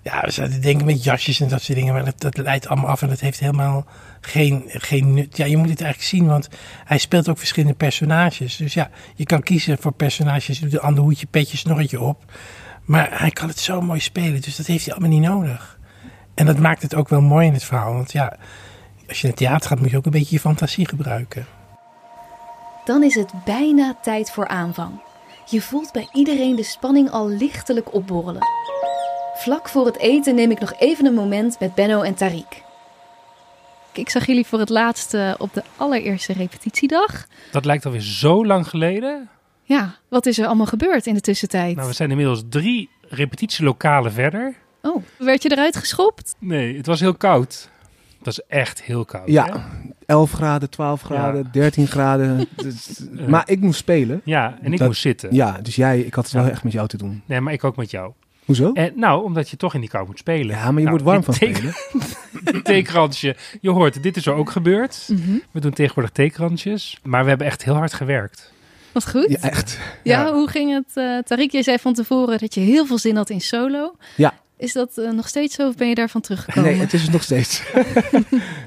Ja, 0.02 0.20
we 0.20 0.30
zouden 0.30 0.60
denken 0.60 0.86
met 0.86 1.04
jasjes 1.04 1.40
en 1.40 1.48
dat 1.48 1.62
soort 1.62 1.78
dingen, 1.78 1.92
maar 1.92 2.04
dat, 2.04 2.20
dat 2.20 2.36
leidt 2.36 2.68
allemaal 2.68 2.90
af 2.90 3.02
en 3.02 3.08
dat 3.08 3.20
heeft 3.20 3.38
helemaal 3.38 3.86
geen, 4.20 4.62
geen 4.66 5.14
nut. 5.14 5.36
Ja, 5.36 5.44
je 5.44 5.56
moet 5.56 5.68
het 5.68 5.80
eigenlijk 5.80 6.10
zien, 6.10 6.26
want 6.26 6.48
hij 6.84 6.98
speelt 6.98 7.28
ook 7.28 7.38
verschillende 7.38 7.76
personages. 7.76 8.56
Dus 8.56 8.74
ja, 8.74 8.90
je 9.14 9.24
kan 9.24 9.42
kiezen 9.42 9.78
voor 9.78 9.92
personages, 9.92 10.58
doet 10.60 10.72
een 10.72 10.80
ander 10.80 11.02
hoedje, 11.02 11.26
petje, 11.26 11.56
snorretje 11.56 12.00
op. 12.00 12.32
Maar 12.84 13.20
hij 13.20 13.30
kan 13.30 13.48
het 13.48 13.58
zo 13.58 13.80
mooi 13.80 14.00
spelen, 14.00 14.40
dus 14.40 14.56
dat 14.56 14.66
heeft 14.66 14.84
hij 14.84 14.94
allemaal 14.94 15.18
niet 15.18 15.28
nodig. 15.28 15.78
En 16.36 16.46
dat 16.46 16.58
maakt 16.58 16.82
het 16.82 16.94
ook 16.94 17.08
wel 17.08 17.20
mooi 17.20 17.46
in 17.46 17.52
het 17.52 17.64
verhaal, 17.64 17.92
want 17.92 18.12
ja, 18.12 18.36
als 19.08 19.20
je 19.20 19.26
naar 19.26 19.36
theater 19.36 19.68
gaat, 19.68 19.80
moet 19.80 19.90
je 19.90 19.96
ook 19.96 20.04
een 20.04 20.10
beetje 20.10 20.34
je 20.34 20.40
fantasie 20.40 20.88
gebruiken. 20.88 21.46
Dan 22.84 23.02
is 23.02 23.14
het 23.14 23.32
bijna 23.44 23.96
tijd 24.02 24.30
voor 24.30 24.48
aanvang. 24.48 25.00
Je 25.46 25.62
voelt 25.62 25.92
bij 25.92 26.08
iedereen 26.12 26.56
de 26.56 26.62
spanning 26.62 27.10
al 27.10 27.28
lichtelijk 27.28 27.94
opborrelen. 27.94 28.42
Vlak 29.34 29.68
voor 29.68 29.86
het 29.86 29.98
eten 29.98 30.34
neem 30.34 30.50
ik 30.50 30.60
nog 30.60 30.74
even 30.78 31.06
een 31.06 31.14
moment 31.14 31.56
met 31.60 31.74
Benno 31.74 32.02
en 32.02 32.14
Tariq. 32.14 32.64
Ik 33.92 34.10
zag 34.10 34.26
jullie 34.26 34.46
voor 34.46 34.58
het 34.58 34.68
laatst 34.68 35.14
eh, 35.14 35.34
op 35.38 35.54
de 35.54 35.62
allereerste 35.76 36.32
repetitiedag. 36.32 37.26
Dat 37.52 37.64
lijkt 37.64 37.86
alweer 37.86 38.00
zo 38.00 38.46
lang 38.46 38.68
geleden. 38.68 39.28
Ja, 39.62 39.94
wat 40.08 40.26
is 40.26 40.38
er 40.38 40.46
allemaal 40.46 40.66
gebeurd 40.66 41.06
in 41.06 41.14
de 41.14 41.20
tussentijd? 41.20 41.76
Nou, 41.76 41.88
we 41.88 41.94
zijn 41.94 42.10
inmiddels 42.10 42.42
drie 42.48 42.90
repetitielokalen 43.00 44.12
verder. 44.12 44.54
Oh, 44.86 45.02
werd 45.18 45.42
je 45.42 45.50
eruit 45.50 45.76
geschopt? 45.76 46.34
Nee, 46.38 46.76
het 46.76 46.86
was 46.86 47.00
heel 47.00 47.14
koud. 47.14 47.68
Dat 48.22 48.32
is 48.38 48.40
echt 48.48 48.82
heel 48.82 49.04
koud. 49.04 49.28
Ja, 49.28 49.44
hè? 49.46 49.58
11 50.06 50.32
graden, 50.32 50.70
12 50.70 51.02
graden, 51.02 51.48
13 51.52 51.86
graden. 51.86 52.46
Dus- 52.56 53.00
maar 53.28 53.42
ik 53.50 53.60
moest 53.60 53.78
spelen. 53.78 54.20
Ja, 54.24 54.58
en 54.62 54.72
ik 54.72 54.78
Dat- 54.78 54.86
moest 54.88 55.00
zitten. 55.00 55.34
Ja, 55.34 55.58
dus 55.62 55.76
jij, 55.76 56.00
ik 56.00 56.14
had 56.14 56.24
het 56.24 56.32
wel 56.32 56.46
echt 56.46 56.64
met 56.64 56.72
jou 56.72 56.88
te 56.88 56.96
doen. 56.96 57.22
Nee, 57.26 57.40
maar 57.40 57.52
ik 57.52 57.64
ook 57.64 57.76
met 57.76 57.90
jou. 57.90 58.12
Hoezo? 58.44 58.72
En, 58.72 58.92
nou, 58.96 59.24
omdat 59.24 59.48
je 59.50 59.56
toch 59.56 59.74
in 59.74 59.80
die 59.80 59.88
kou 59.88 60.06
moet 60.06 60.18
spelen. 60.18 60.56
Ja, 60.56 60.70
maar 60.70 60.82
je 60.82 60.88
Nou, 60.88 60.90
wordt 60.90 61.04
warm 61.04 61.22
van 61.24 61.34
teken- 61.34 61.72
spelen. 61.72 62.06
dit 62.52 62.64
theekransje. 62.74 63.36
Je 63.60 63.70
hoort, 63.70 64.02
dit 64.02 64.16
is 64.16 64.26
er 64.26 64.32
ook 64.34 64.50
gebeurd. 64.50 65.08
Mhm. 65.10 65.36
We 65.50 65.60
doen 65.60 65.72
tegenwoordig 65.72 66.12
theekransjes. 66.12 66.98
Maar 67.02 67.22
we 67.22 67.28
hebben 67.28 67.46
echt 67.46 67.64
heel 67.64 67.74
hard 67.74 67.92
gewerkt. 67.92 68.52
Wat 68.92 69.08
goed. 69.10 69.26
Ja, 69.28 69.48
echt. 69.50 69.78
Ja, 70.02 70.24
Ja. 70.26 70.32
hoe 70.32 70.48
ging 70.48 70.72
het? 70.72 70.90
eh 70.96 71.18
Tariq, 71.18 71.50
je 71.50 71.62
zei 71.62 71.78
van 71.78 71.94
tevoren 71.94 72.38
dat 72.38 72.54
je 72.54 72.60
heel 72.60 72.86
veel 72.86 72.98
zin 72.98 73.16
had 73.16 73.30
in 73.30 73.40
solo. 73.40 73.96
Ja. 74.16 74.34
Is 74.58 74.72
dat 74.72 74.98
eh, 74.98 75.10
nog 75.10 75.28
steeds 75.28 75.54
zo 75.54 75.68
of 75.68 75.76
ben 75.76 75.88
je 75.88 75.94
daarvan 75.94 76.20
teruggekomen? 76.20 76.70
Nee, 76.70 76.80
het 76.80 76.92
is 76.92 77.02
het 77.02 77.12
nog 77.12 77.22
steeds. 77.22 77.62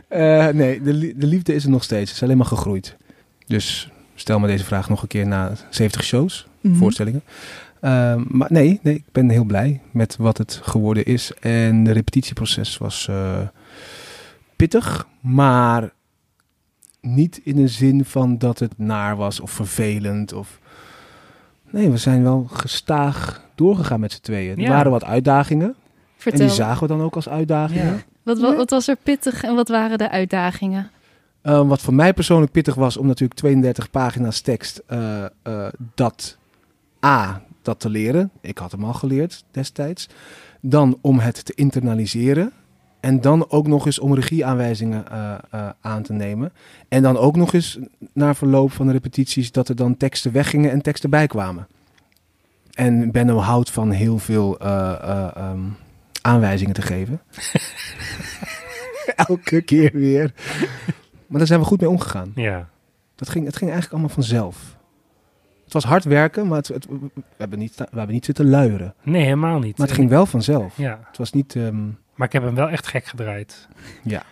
Eh, 0.08 0.48
nee, 0.48 0.82
de, 0.82 1.14
de 1.18 1.28
liefde 1.28 1.54
is 1.54 1.64
er 1.64 1.70
nog 1.70 1.84
steeds. 1.84 2.10
Het 2.10 2.16
is 2.16 2.24
alleen 2.24 2.38
maar 2.38 2.46
gegroeid. 2.46 2.98
Dus 3.46 3.90
stel 4.16 4.40
me 4.40 4.48
deze 4.48 4.64
vraag 4.64 4.90
nog 4.90 5.02
een 5.02 5.08
keer 5.08 5.28
na 5.28 5.52
70 5.70 6.04
shows, 6.04 6.48
Mhm. 6.62 6.76
voorstellingen. 6.76 7.24
Eh, 7.80 8.16
maar 8.28 8.48
nee, 8.52 8.80
nee, 8.84 8.96
ik 8.96 9.04
ben 9.12 9.30
heel 9.30 9.44
blij 9.44 9.82
met 9.92 10.16
wat 10.18 10.38
het 10.38 10.60
geworden 10.64 11.06
is. 11.06 11.32
En 11.40 11.84
de 11.84 11.92
repetitieproces 11.92 12.78
was 12.78 13.08
eh, 13.08 13.40
pittig, 14.56 15.08
maar 15.22 15.92
niet 17.02 17.42
in 17.44 17.56
de 17.56 17.68
zin 17.68 18.06
van 18.06 18.38
dat 18.38 18.60
het 18.60 18.78
naar 18.78 19.16
was 19.16 19.40
of 19.40 19.52
vervelend. 19.52 20.34
Of... 20.34 20.60
Nee, 21.72 21.90
we 21.90 21.98
zijn 21.98 22.24
wel 22.24 22.48
gestaag 22.52 23.48
doorgegaan 23.60 24.00
met 24.00 24.12
z'n 24.12 24.22
tweeën. 24.22 24.58
Er 24.58 24.70
waren 24.70 24.92
wat 24.92 25.04
uitdagingen. 25.04 25.76
Vertel, 26.16 26.40
En 26.40 26.48
die 26.48 26.56
zagen 26.56 26.82
we 26.82 26.88
dan 26.88 27.02
ook 27.02 27.16
als 27.16 27.30
uitdagingen. 27.30 27.94
Ja. 27.94 28.04
wat, 28.24 28.40
wat, 28.40 28.56
wat 28.56 28.70
was 28.70 28.88
er 28.88 28.98
pittig 29.04 29.44
en 29.44 29.56
wat 29.56 29.68
waren 29.68 29.98
de 29.98 30.10
uitdagingen? 30.10 30.92
Uh, 31.44 31.68
wat 31.68 31.82
voor 31.82 31.94
mij 31.94 32.14
persoonlijk 32.14 32.52
pittig 32.52 32.76
was, 32.76 32.98
om 32.98 33.08
natuurlijk 33.08 33.40
32 33.40 33.90
pagina's 33.90 34.42
tekst 34.42 34.82
uh, 34.90 35.26
uh, 35.48 35.68
dat 35.96 36.38
A, 37.06 37.42
dat 37.62 37.80
te 37.80 37.90
leren. 37.90 38.32
Ik 38.42 38.58
had 38.58 38.72
hem 38.72 38.84
al 38.84 38.94
geleerd 38.94 39.44
destijds. 39.52 40.10
Dan 40.62 40.98
om 41.02 41.20
het 41.20 41.46
te 41.46 41.54
internaliseren. 41.56 42.52
En 43.00 43.22
dan 43.22 43.50
ook 43.50 43.68
nog 43.68 43.86
eens 43.86 44.00
om 44.00 44.14
regieaanwijzingen 44.14 45.04
uh, 45.14 45.70
aan 45.82 46.04
te 46.04 46.14
nemen. 46.14 46.52
En 46.88 47.02
dan 47.02 47.18
ook 47.18 47.36
nog 47.36 47.54
eens 47.54 47.80
na 48.14 48.34
verloop 48.34 48.72
van 48.72 48.86
de 48.86 48.92
repetities 48.92 49.52
dat 49.52 49.70
er 49.70 49.76
dan 49.76 49.98
teksten 49.98 50.32
weggingen 50.32 50.72
en 50.72 50.82
teksten 50.82 51.10
bijkwamen. 51.10 51.68
En 52.80 53.12
Benno 53.12 53.38
houdt 53.38 53.72
van 53.72 53.92
heel 53.92 54.18
veel 54.18 54.58
um, 54.62 55.76
aanwijzingen 56.22 56.74
te 56.74 56.82
geven. 56.82 57.22
Elke 59.28 59.62
keer 59.62 59.92
weer. 59.94 60.34
Maar 61.28 61.38
daar 61.38 61.48
zijn 61.48 61.60
we 61.60 61.66
goed 61.66 61.80
mee 61.80 61.90
omgegaan. 61.90 62.32
Ja. 62.36 62.70
Dat 63.16 63.30
ging, 63.30 63.46
het 63.46 63.56
ging 63.56 63.72
eigenlijk 63.72 63.92
allemaal 63.92 64.16
vanzelf. 64.16 64.78
Het 65.64 65.74
was 65.74 65.84
hard 65.84 66.04
werken, 66.04 66.48
maar 66.48 66.58
het, 66.58 66.68
het, 66.68 66.86
we, 66.86 67.22
hebben 67.38 67.60
niet, 67.60 67.76
we 67.76 67.98
hebben 67.98 68.16
niet 68.16 68.26
zitten 68.26 68.50
luieren. 68.50 68.94
Nee, 69.04 69.24
helemaal 69.24 69.60
niet. 69.60 69.78
Maar 69.78 69.88
het 69.88 69.96
ging 69.96 70.10
wel 70.10 70.26
vanzelf. 70.26 70.78
Ja. 70.78 71.00
Het 71.08 71.18
was 71.18 71.32
niet... 71.32 71.56
Um... 71.56 71.98
Maar 72.16 72.28
ik 72.28 72.34
heb 72.34 72.44
hem 72.44 72.56
wel 72.56 72.70
echt 72.70 72.88
gek 72.88 73.06
gedraaid. 73.06 73.68
Ja. 74.04 74.24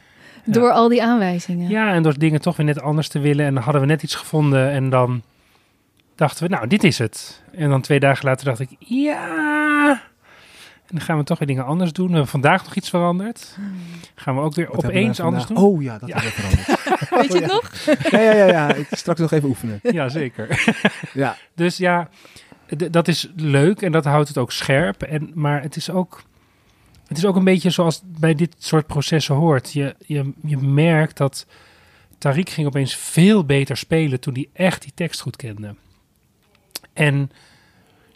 Door 0.45 0.71
al 0.71 0.87
die 0.87 1.03
aanwijzingen? 1.03 1.69
Ja, 1.69 1.93
en 1.93 2.03
door 2.03 2.17
dingen 2.17 2.41
toch 2.41 2.57
weer 2.57 2.65
net 2.65 2.81
anders 2.81 3.07
te 3.07 3.19
willen. 3.19 3.45
En 3.45 3.53
dan 3.53 3.63
hadden 3.63 3.81
we 3.81 3.87
net 3.87 4.03
iets 4.03 4.15
gevonden 4.15 4.69
en 4.69 4.89
dan 4.89 5.21
dachten 6.17 6.47
we, 6.47 6.55
nou, 6.55 6.67
dit 6.67 6.83
is 6.83 6.97
het. 6.97 7.41
En 7.51 7.69
dan 7.69 7.81
twee 7.81 7.99
dagen 7.99 8.25
later 8.25 8.45
dacht 8.45 8.59
ik, 8.59 8.69
ja... 8.79 10.01
En 10.87 10.95
dan 10.95 11.01
gaan 11.01 11.17
we 11.17 11.23
toch 11.23 11.39
weer 11.39 11.47
dingen 11.47 11.65
anders 11.65 11.91
doen. 11.91 12.05
We 12.07 12.11
hebben 12.11 12.31
vandaag 12.31 12.63
nog 12.63 12.75
iets 12.75 12.89
veranderd. 12.89 13.57
Gaan 14.15 14.35
we 14.35 14.41
ook 14.41 14.55
weer 14.55 14.67
Wat 14.71 14.85
opeens 14.85 15.19
anders 15.19 15.45
doen. 15.45 15.57
Oh 15.57 15.81
ja, 15.81 15.97
dat 15.97 16.09
ja. 16.09 16.19
hebben 16.19 16.33
we 16.35 16.41
veranderd. 16.41 17.09
Weet 17.21 17.33
je 17.33 17.39
het 17.39 17.51
nog? 17.51 17.71
Ja, 18.11 18.19
ja, 18.19 18.31
ja, 18.31 18.45
ja. 18.45 18.73
Ik 18.73 18.87
straks 18.91 19.19
nog 19.19 19.31
even 19.31 19.49
oefenen. 19.49 19.79
Ja, 19.81 20.09
zeker. 20.09 20.63
ja. 21.13 21.37
Dus 21.55 21.77
ja, 21.77 22.09
dat 22.91 23.07
is 23.07 23.29
leuk 23.35 23.81
en 23.81 23.91
dat 23.91 24.05
houdt 24.05 24.27
het 24.27 24.37
ook 24.37 24.51
scherp. 24.51 25.03
En, 25.03 25.31
maar 25.33 25.61
het 25.61 25.75
is 25.75 25.89
ook... 25.89 26.21
Het 27.07 27.17
is 27.17 27.25
ook 27.25 27.35
een 27.35 27.43
beetje 27.43 27.69
zoals 27.69 28.01
bij 28.05 28.35
dit 28.35 28.55
soort 28.57 28.87
processen 28.87 29.35
hoort. 29.35 29.73
Je, 29.73 29.95
je, 30.05 30.33
je 30.43 30.57
merkt 30.57 31.17
dat 31.17 31.45
Tariq 32.17 32.49
ging 32.49 32.67
opeens 32.67 32.95
veel 32.95 33.45
beter 33.45 33.77
spelen 33.77 34.19
toen 34.19 34.33
hij 34.33 34.49
echt 34.53 34.81
die 34.81 34.91
tekst 34.95 35.21
goed 35.21 35.35
kende. 35.35 35.75
En 36.97 37.31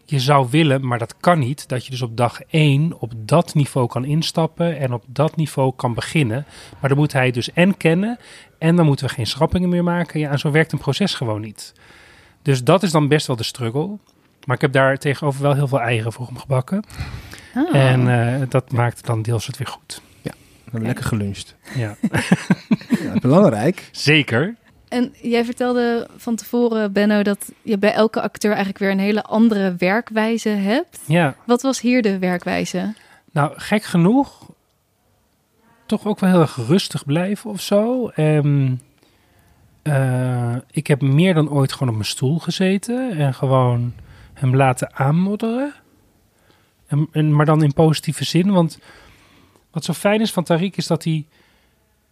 je 0.06 0.20
zou 0.20 0.48
willen, 0.50 0.88
maar 0.88 1.00
dat 1.00 1.18
kan 1.18 1.40
niet, 1.40 1.70
dat 1.70 1.86
je 1.86 1.92
dus 1.92 2.02
op 2.02 2.18
dag 2.18 2.42
1 2.42 3.00
op 3.00 3.14
dat 3.18 3.54
niveau 3.54 3.88
kan 3.88 4.06
instappen 4.06 4.78
en 4.80 4.94
op 4.94 5.04
dat 5.08 5.36
niveau 5.36 5.74
kan 5.76 5.94
beginnen. 5.94 6.46
Maar 6.80 6.90
dan 6.90 6.98
moet 6.98 7.14
hij 7.14 7.32
dus 7.32 7.54
en 7.54 7.78
kennen 7.78 8.18
en 8.58 8.76
dan 8.76 8.86
moeten 8.86 9.06
we 9.06 9.14
geen 9.14 9.28
schrappingen 9.28 9.70
meer 9.70 9.84
maken. 9.84 10.20
Ja, 10.20 10.30
en 10.30 10.40
zo 10.40 10.52
werkt 10.52 10.72
een 10.72 10.80
proces 10.80 11.14
gewoon 11.14 11.42
niet. 11.42 11.74
Dus 12.42 12.64
dat 12.64 12.84
is 12.84 12.92
dan 12.92 13.08
best 13.08 13.28
wel 13.28 13.36
de 13.36 13.44
struggle. 13.44 13.98
Maar 14.46 14.56
ik 14.56 14.62
heb 14.62 14.72
daar 14.72 14.98
tegenover 14.98 15.42
wel 15.42 15.54
heel 15.54 15.68
veel 15.68 15.82
eieren 15.82 16.14
voor 16.14 16.26
hem 16.26 16.38
gebakken. 16.38 16.84
Oh. 17.56 17.76
En 17.76 18.08
uh, 18.08 18.50
dat 18.50 18.72
maakt 18.72 19.06
dan 19.06 19.22
deels 19.22 19.48
het 19.48 19.58
weer 19.58 19.68
goed. 19.68 20.02
Ja, 20.22 20.32
we 20.32 20.62
hebben 20.64 20.82
lekker 20.82 21.06
geluncht. 21.06 21.56
Ja. 21.76 21.96
ja 23.04 23.20
belangrijk. 23.22 23.90
Zeker. 23.92 24.56
En 24.92 25.14
jij 25.22 25.46
vertelde 25.46 26.08
van 26.18 26.36
tevoren, 26.36 26.92
Benno, 26.92 27.22
dat 27.22 27.52
je 27.62 27.78
bij 27.78 27.94
elke 27.94 28.22
acteur 28.22 28.50
eigenlijk 28.50 28.80
weer 28.80 28.92
een 28.92 29.00
hele 29.00 29.24
andere 29.24 29.76
werkwijze 29.78 30.50
hebt. 30.50 31.00
Ja. 31.06 31.36
Wat 31.46 31.62
was 31.62 31.82
hier 31.82 32.02
de 32.02 32.20
werkwijze? 32.20 32.94
Nou, 33.32 33.52
gek 33.56 33.84
genoeg, 33.84 34.50
toch 35.86 36.06
ook 36.06 36.20
wel 36.20 36.30
heel 36.30 36.40
erg 36.40 36.56
rustig 36.56 37.06
blijven 37.06 37.50
of 37.50 37.62
zo. 37.62 38.12
Um, 38.16 38.82
uh, 39.84 40.56
ik 40.72 40.88
heb 40.88 41.02
meer 41.02 41.34
dan 41.34 41.50
ooit 41.50 41.72
gewoon 41.72 41.90
op 41.90 41.96
mijn 41.96 42.08
stoel 42.08 42.40
gezeten 42.40 43.18
en 43.18 43.34
gewoon 43.34 43.94
hem 44.34 44.56
laten 44.56 44.96
aanmodderen. 44.96 45.74
En, 46.88 47.08
en, 47.12 47.36
maar 47.36 47.46
dan 47.46 47.64
in 47.64 47.74
positieve 47.74 48.26
zin, 48.26 48.52
want 48.52 48.80
wat 49.72 49.84
zo 49.84 49.94
fijn 49.94 50.22
is 50.22 50.32
van 50.32 50.48
Tariq 50.52 50.76
is 50.76 50.88
dat 50.88 51.04
hij 51.04 51.26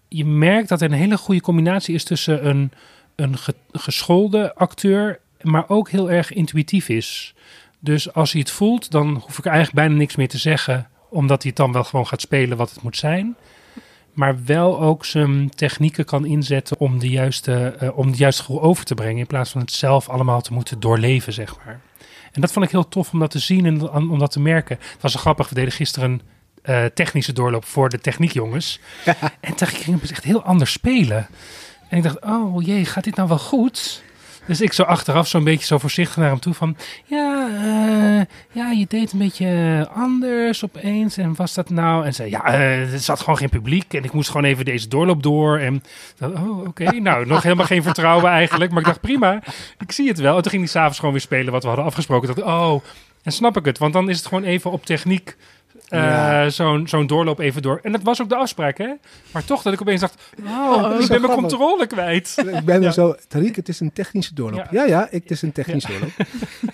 je 0.09 0.25
merkt 0.25 0.69
dat 0.69 0.81
er 0.81 0.91
een 0.91 0.97
hele 0.97 1.17
goede 1.17 1.41
combinatie 1.41 1.95
is 1.95 2.03
tussen 2.03 2.47
een, 2.47 2.71
een 3.15 3.37
ge, 3.37 3.55
geschoolde 3.71 4.55
acteur, 4.55 5.19
maar 5.41 5.69
ook 5.69 5.89
heel 5.89 6.11
erg 6.11 6.33
intuïtief 6.33 6.89
is. 6.89 7.33
Dus 7.79 8.13
als 8.13 8.31
hij 8.31 8.41
het 8.41 8.51
voelt, 8.51 8.91
dan 8.91 9.07
hoef 9.25 9.37
ik 9.37 9.45
eigenlijk 9.45 9.75
bijna 9.75 9.95
niks 9.95 10.15
meer 10.15 10.27
te 10.27 10.37
zeggen, 10.37 10.89
omdat 11.09 11.41
hij 11.41 11.51
het 11.51 11.59
dan 11.59 11.71
wel 11.71 11.83
gewoon 11.83 12.07
gaat 12.07 12.21
spelen 12.21 12.57
wat 12.57 12.69
het 12.69 12.81
moet 12.81 12.97
zijn. 12.97 13.35
Maar 14.13 14.45
wel 14.45 14.81
ook 14.81 15.05
zijn 15.05 15.49
technieken 15.49 16.05
kan 16.05 16.25
inzetten 16.25 16.79
om 16.79 16.99
de 16.99 17.09
juiste, 17.09 17.77
uh, 17.83 17.97
om 17.97 18.11
de 18.11 18.17
juiste 18.17 18.43
gevoel 18.43 18.61
over 18.61 18.85
te 18.85 18.95
brengen, 18.95 19.17
in 19.17 19.27
plaats 19.27 19.51
van 19.51 19.61
het 19.61 19.71
zelf 19.71 20.09
allemaal 20.09 20.41
te 20.41 20.53
moeten 20.53 20.79
doorleven, 20.79 21.33
zeg 21.33 21.55
maar. 21.65 21.79
En 22.31 22.41
dat 22.41 22.51
vond 22.51 22.65
ik 22.65 22.71
heel 22.71 22.87
tof 22.87 23.13
om 23.13 23.19
dat 23.19 23.31
te 23.31 23.39
zien 23.39 23.65
en 23.65 23.91
om 23.91 24.19
dat 24.19 24.31
te 24.31 24.39
merken. 24.39 24.77
Het 24.79 25.01
was 25.01 25.11
zo 25.11 25.19
grappig, 25.19 25.49
we 25.49 25.55
deden 25.55 25.71
gisteren 25.71 26.21
uh, 26.65 26.85
technische 26.85 27.33
doorloop 27.33 27.65
voor 27.65 27.89
de 27.89 27.99
techniekjongens. 27.99 28.79
en 29.39 29.55
toen 29.55 29.67
ging 29.67 30.01
het 30.01 30.11
echt 30.11 30.23
heel 30.23 30.43
anders 30.43 30.71
spelen. 30.71 31.27
En 31.89 31.97
ik 31.97 32.03
dacht, 32.03 32.21
oh 32.21 32.63
jee, 32.65 32.85
gaat 32.85 33.03
dit 33.03 33.15
nou 33.15 33.27
wel 33.27 33.39
goed? 33.39 34.01
Dus 34.49 34.61
ik 34.61 34.73
zo 34.73 34.83
achteraf 34.83 35.27
zo'n 35.27 35.43
beetje 35.43 35.65
zo 35.65 35.77
voorzichtig 35.77 36.17
naar 36.17 36.29
hem 36.29 36.39
toe 36.39 36.53
van... 36.53 36.75
Ja, 37.05 37.47
eh, 37.47 38.25
ja, 38.51 38.71
je 38.71 38.85
deed 38.87 39.11
een 39.11 39.19
beetje 39.19 39.87
anders 39.93 40.63
opeens. 40.63 41.17
En 41.17 41.35
was 41.35 41.53
dat 41.53 41.69
nou? 41.69 42.05
En 42.05 42.13
zei, 42.13 42.29
ja, 42.29 42.45
eh, 42.45 42.93
er 42.93 42.99
zat 42.99 43.19
gewoon 43.19 43.37
geen 43.37 43.49
publiek. 43.49 43.93
En 43.93 44.03
ik 44.03 44.11
moest 44.11 44.29
gewoon 44.29 44.45
even 44.45 44.65
deze 44.65 44.87
doorloop 44.87 45.23
door. 45.23 45.57
En 45.59 45.83
dat, 46.17 46.33
oh, 46.33 46.67
oké. 46.67 46.91
Nou, 46.99 47.25
nog 47.25 47.43
helemaal 47.43 47.65
geen 47.65 47.83
vertrouwen 47.83 48.31
eigenlijk. 48.31 48.71
Maar 48.71 48.79
ik 48.79 48.85
dacht, 48.85 49.01
prima, 49.01 49.41
ik 49.79 49.91
zie 49.91 50.07
het 50.07 50.19
wel. 50.19 50.35
En 50.35 50.41
toen 50.41 50.51
ging 50.51 50.63
hij 50.63 50.71
s'avonds 50.71 50.97
gewoon 50.97 51.13
weer 51.13 51.23
spelen 51.23 51.51
wat 51.51 51.61
we 51.61 51.67
hadden 51.67 51.85
afgesproken. 51.85 52.27
Dacht, 52.27 52.47
oh, 52.47 52.83
en 53.23 53.31
snap 53.31 53.57
ik 53.57 53.65
het. 53.65 53.77
Want 53.77 53.93
dan 53.93 54.09
is 54.09 54.17
het 54.17 54.27
gewoon 54.27 54.43
even 54.43 54.71
op 54.71 54.85
techniek... 54.85 55.35
eh, 55.89 55.99
Ja. 56.01 56.49
Zo'n 56.49 56.87
zo'n 56.87 57.07
doorloop 57.07 57.39
even 57.39 57.61
door. 57.61 57.79
En 57.83 57.91
dat 57.91 58.01
was 58.03 58.21
ook 58.21 58.29
de 58.29 58.35
afspraak, 58.35 58.77
hè? 58.77 58.89
Maar 59.31 59.45
toch 59.45 59.61
dat 59.61 59.73
ik 59.73 59.81
opeens 59.81 60.01
dacht... 60.01 60.21
Oh, 60.45 60.47
Oh, 60.83 60.93
is 60.97 61.03
ik 61.03 61.09
ben 61.09 61.21
mijn 61.21 61.31
grappig. 61.31 61.35
controle 61.35 61.87
kwijt. 61.87 62.35
Ik 62.59 62.65
ben 62.65 62.81
Ja. 62.81 62.87
er 62.87 62.93
zo, 62.93 63.15
Tariq, 63.15 63.55
het 63.55 63.69
is 63.69 63.79
een 63.79 63.93
technische 63.93 64.33
doorloop. 64.33 64.67
Ja. 64.71 64.81
Ja, 64.81 64.85
ja, 64.85 65.07
ik, 65.09 65.21
het 65.23 65.31
is 65.31 65.41
een 65.41 65.51
technische 65.51 65.91
doorloop. 65.91 66.11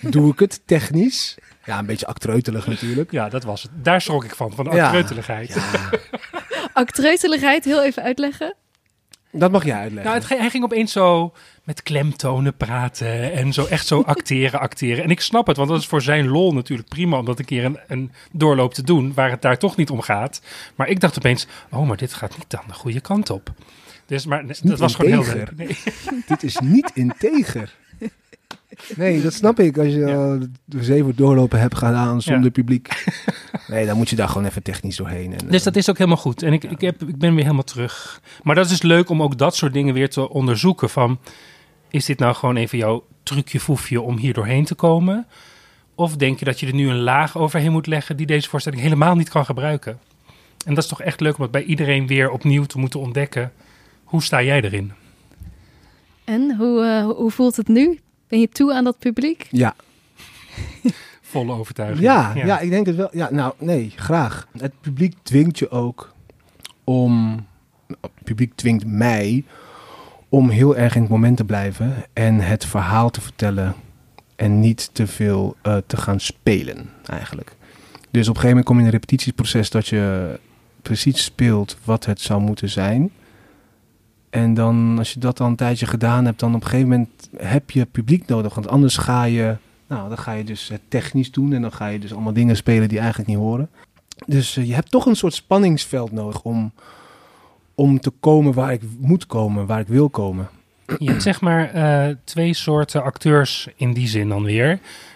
Doe 0.00 0.32
ik 0.32 0.38
het 0.38 0.60
technisch? 0.66 1.34
Ja, 1.64 1.78
een 1.78 1.86
beetje 1.86 2.06
achteruitelig 2.06 2.66
natuurlijk. 2.66 3.10
Ja, 3.10 3.28
dat 3.28 3.44
was 3.44 3.62
het. 3.62 3.70
Daar 3.74 4.00
schrok 4.00 4.24
ik 4.24 4.34
van, 4.34 4.52
van 4.52 4.64
de 4.64 4.70
actreuteligheid. 4.70 5.54
Ja, 5.54 5.90
Actreuteligheid, 6.72 7.64
heel 7.64 7.82
even 7.84 8.02
uitleggen. 8.02 8.54
Dat 9.38 9.50
mag 9.50 9.64
jij 9.64 9.78
uitleggen. 9.78 10.12
Nou, 10.12 10.24
het, 10.24 10.38
hij 10.40 10.50
ging 10.50 10.64
opeens 10.64 10.92
zo 10.92 11.32
met 11.64 11.82
klemtonen 11.82 12.56
praten 12.56 13.32
en 13.32 13.52
zo 13.52 13.64
echt 13.64 13.86
zo 13.86 14.02
acteren, 14.16 14.60
acteren. 14.60 15.04
En 15.04 15.10
ik 15.10 15.20
snap 15.20 15.46
het, 15.46 15.56
want 15.56 15.68
dat 15.68 15.78
is 15.78 15.86
voor 15.86 16.02
zijn 16.02 16.28
lol 16.28 16.52
natuurlijk 16.52 16.88
prima 16.88 17.18
om 17.18 17.24
dat 17.24 17.38
een 17.38 17.44
keer 17.44 17.64
een, 17.64 17.78
een 17.86 18.12
doorloop 18.32 18.74
te 18.74 18.82
doen, 18.82 19.14
waar 19.14 19.30
het 19.30 19.42
daar 19.42 19.58
toch 19.58 19.76
niet 19.76 19.90
om 19.90 20.00
gaat. 20.00 20.42
Maar 20.74 20.88
ik 20.88 21.00
dacht 21.00 21.18
opeens, 21.18 21.46
oh, 21.70 21.86
maar 21.86 21.96
dit 21.96 22.12
gaat 22.12 22.38
niet 22.38 22.50
dan 22.50 22.62
de 22.66 22.74
goede 22.74 23.00
kant 23.00 23.30
op. 23.30 23.54
Dus, 24.06 24.26
maar 24.26 24.44
nee, 24.44 24.56
dat 24.62 24.78
was 24.78 24.94
gewoon 24.94 25.10
heel 25.10 25.34
leuk. 25.34 25.56
Nee. 25.56 25.78
Dit 26.28 26.42
is 26.42 26.58
niet 26.58 26.90
integer. 26.94 27.74
Nee, 28.96 29.22
dat 29.22 29.32
snap 29.32 29.60
ik. 29.60 29.78
Als 29.78 29.86
je 29.86 30.04
eh, 30.04 30.48
de 30.64 30.84
zeven 30.84 31.16
doorlopen 31.16 31.60
hebt 31.60 31.76
gedaan 31.78 32.22
zonder 32.22 32.44
Ja. 32.44 32.50
publiek. 32.50 32.88
Nee, 33.68 33.86
dan 33.86 33.96
moet 33.96 34.08
je 34.08 34.16
daar 34.16 34.28
gewoon 34.28 34.46
even 34.46 34.62
technisch 34.62 34.96
doorheen. 34.96 35.32
En, 35.32 35.46
Dus 35.48 35.58
eh, 35.58 35.64
dat 35.64 35.76
is 35.76 35.90
ook 35.90 35.98
helemaal 35.98 36.18
goed. 36.18 36.42
En 36.42 36.52
ik, 36.52 36.64
ik, 36.64 36.80
heb, 36.80 37.02
ik 37.02 37.18
ben 37.18 37.30
weer 37.34 37.42
helemaal 37.42 37.62
terug. 37.64 38.20
Maar 38.42 38.54
dat 38.54 38.64
is 38.64 38.70
dus 38.70 38.82
leuk 38.82 39.08
om 39.08 39.22
ook 39.22 39.38
dat 39.38 39.56
soort 39.56 39.72
dingen 39.72 39.94
weer 39.94 40.10
te 40.10 40.28
onderzoeken. 40.30 40.90
Van, 40.90 41.18
is 41.90 42.04
dit 42.04 42.18
nou 42.18 42.34
gewoon 42.34 42.56
even 42.56 42.78
jouw 42.78 43.04
trucje 43.22 43.60
foefje 43.60 44.00
om 44.00 44.16
hier 44.16 44.32
doorheen 44.32 44.64
te 44.64 44.74
komen? 44.74 45.26
Of 45.94 46.16
denk 46.16 46.38
je 46.38 46.44
dat 46.44 46.60
je 46.60 46.66
er 46.66 46.74
nu 46.74 46.88
een 46.88 47.00
laag 47.02 47.36
overheen 47.38 47.72
moet 47.72 47.86
leggen 47.86 48.16
die 48.16 48.26
deze 48.26 48.48
voorstelling 48.48 48.82
helemaal 48.82 49.14
niet 49.14 49.28
kan 49.28 49.44
gebruiken? 49.44 49.98
En 50.66 50.74
dat 50.74 50.82
is 50.84 50.88
toch 50.90 51.02
echt 51.02 51.20
leuk 51.20 51.36
om 51.36 51.42
het 51.42 51.50
bij 51.50 51.64
iedereen 51.64 52.06
weer 52.06 52.30
opnieuw 52.30 52.64
te 52.64 52.78
moeten 52.78 53.00
ontdekken. 53.00 53.52
Hoe 54.04 54.22
sta 54.22 54.42
jij 54.42 54.60
erin? 54.62 54.92
En 56.24 56.56
hoe, 56.58 56.84
eh, 56.84 57.04
hoe 57.16 57.30
voelt 57.30 57.56
het 57.56 57.68
nu? 57.68 57.98
Ben 58.28 58.40
je 58.40 58.48
toe 58.48 58.74
aan 58.74 58.84
dat 58.84 58.98
publiek? 58.98 59.48
ja. 59.50 59.74
Volle 61.20 61.52
overtuiging. 61.52 62.00
Ja, 62.00 62.32
ja. 62.34 62.58
ik 62.58 62.70
denk 62.70 62.86
het 62.86 62.96
wel. 62.96 63.08
Ja, 63.12 63.28
nou, 63.30 63.52
nee, 63.58 63.92
graag. 63.96 64.48
Het 64.58 64.72
publiek 64.80 65.14
dwingt 65.22 65.58
je 65.58 65.70
ook 65.70 66.14
om... 66.84 67.44
Het 68.00 68.10
publiek 68.24 68.54
dwingt 68.54 68.86
mij 68.86 69.44
om 70.28 70.48
heel 70.48 70.76
erg 70.76 70.94
in 70.94 71.00
het 71.00 71.10
moment 71.10 71.36
te 71.36 71.44
blijven 71.44 71.94
en 72.12 72.40
het 72.40 72.64
verhaal 72.64 73.10
te 73.10 73.20
vertellen 73.20 73.74
en 74.36 74.60
niet 74.60 74.90
te 74.92 75.06
veel 75.06 75.56
eh, 75.62 75.76
te 75.86 75.96
gaan 75.96 76.20
spelen, 76.20 76.90
eigenlijk. 77.06 77.56
Dus 78.10 78.28
op 78.28 78.34
een 78.34 78.40
gegeven 78.40 78.48
moment 78.48 78.64
kom 78.64 78.74
je 78.74 78.80
in 78.80 78.86
een 78.86 78.92
repetitieproces 78.92 79.70
dat 79.70 79.86
je 79.88 80.38
precies 80.82 81.24
speelt 81.24 81.76
wat 81.84 82.04
het 82.04 82.20
zou 82.20 82.40
moeten 82.40 82.68
zijn. 82.68 83.10
En 84.30 84.54
dan, 84.54 84.98
als 84.98 85.12
je 85.12 85.20
dat 85.20 85.36
dan 85.36 85.46
een 85.46 85.56
tijdje 85.56 85.86
gedaan 85.86 86.24
hebt, 86.24 86.40
dan 86.40 86.54
op 86.54 86.60
een 86.60 86.68
gegeven 86.68 86.88
moment 86.88 87.30
heb 87.36 87.70
je 87.70 87.84
publiek 87.84 88.26
nodig. 88.26 88.54
Want 88.54 88.68
anders 88.68 88.96
ga 88.96 89.24
je, 89.24 89.56
nou, 89.86 90.08
dan 90.08 90.18
ga 90.18 90.32
je 90.32 90.44
dus 90.44 90.68
het 90.68 90.80
technisch 90.88 91.30
doen 91.30 91.52
en 91.52 91.62
dan 91.62 91.72
ga 91.72 91.86
je 91.86 91.98
dus 91.98 92.12
allemaal 92.12 92.32
dingen 92.32 92.56
spelen 92.56 92.88
die 92.88 92.98
eigenlijk 92.98 93.28
niet 93.28 93.38
horen. 93.38 93.68
Dus 94.26 94.56
eh, 94.56 94.66
je 94.66 94.74
hebt 94.74 94.90
toch 94.90 95.06
een 95.06 95.16
soort 95.16 95.34
spanningsveld 95.34 96.12
nodig 96.12 96.42
om, 96.42 96.72
om 97.74 98.00
te 98.00 98.10
komen 98.10 98.52
waar 98.52 98.72
ik 98.72 98.82
moet 98.98 99.26
komen, 99.26 99.66
waar 99.66 99.80
ik 99.80 99.88
wil 99.88 100.08
komen. 100.08 100.48
Je 100.98 101.10
hebt 101.10 101.22
zeg 101.22 101.40
maar 101.40 101.70
eh, 101.70 102.14
twee 102.24 102.54
soorten 102.54 103.02
acteurs 103.02 103.68
in 103.76 103.92
die 103.92 104.08
zin 104.08 104.28
dan 104.28 104.42
weer. 104.42 104.68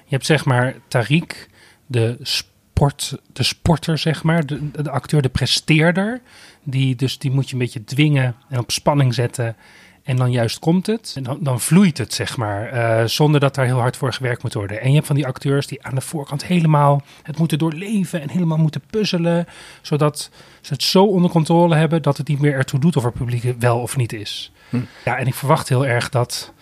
Je 0.04 0.16
hebt 0.16 0.26
zeg 0.26 0.44
maar 0.44 0.74
Tariq, 0.88 1.48
de, 1.86 2.16
sport, 2.22 3.18
de 3.32 3.42
sporter 3.42 3.98
zeg 3.98 4.22
maar, 4.22 4.46
de, 4.46 4.70
de 4.82 4.90
acteur, 4.90 5.22
de 5.22 5.28
presteerder. 5.28 6.20
Die, 6.62 6.96
dus 6.96 7.18
die 7.18 7.30
moet 7.30 7.46
je 7.46 7.52
een 7.52 7.58
beetje 7.58 7.84
dwingen 7.84 8.36
en 8.48 8.58
op 8.58 8.70
spanning 8.70 9.14
zetten. 9.14 9.56
En 10.02 10.16
dan 10.16 10.30
juist 10.30 10.58
komt 10.58 10.86
het. 10.86 11.12
En 11.16 11.22
dan, 11.22 11.38
dan 11.40 11.60
vloeit 11.60 11.98
het, 11.98 12.14
zeg 12.14 12.36
maar. 12.36 12.68
eh, 12.68 13.06
zonder 13.06 13.40
dat 13.40 13.54
daar 13.54 13.64
heel 13.64 13.78
hard 13.78 13.96
voor 13.96 14.12
gewerkt 14.12 14.42
moet 14.42 14.54
worden. 14.54 14.80
En 14.80 14.88
je 14.88 14.94
hebt 14.94 15.06
van 15.06 15.16
die 15.16 15.26
acteurs 15.26 15.66
die 15.66 15.82
aan 15.82 15.94
de 15.94 16.00
voorkant 16.00 16.44
helemaal 16.44 17.02
het 17.22 17.38
moeten 17.38 17.58
doorleven. 17.58 18.20
En 18.20 18.30
helemaal 18.30 18.58
moeten 18.58 18.82
puzzelen. 18.90 19.46
Zodat 19.82 20.30
ze 20.60 20.72
het 20.72 20.82
zo 20.82 21.04
onder 21.04 21.30
controle 21.30 21.74
hebben 21.74 22.02
dat 22.02 22.16
het 22.16 22.28
niet 22.28 22.40
meer 22.40 22.54
ertoe 22.54 22.80
doet 22.80 22.96
of 22.96 23.04
er 23.04 23.12
publiek 23.12 23.54
wel 23.58 23.80
of 23.80 23.96
niet 23.96 24.12
is. 24.12 24.52
Hm. 24.68 24.80
Ja, 25.04 25.16
en 25.16 25.26
ik 25.26 25.34
verwacht 25.34 25.68
heel 25.68 25.86
erg 25.86 26.08
dat 26.08 26.52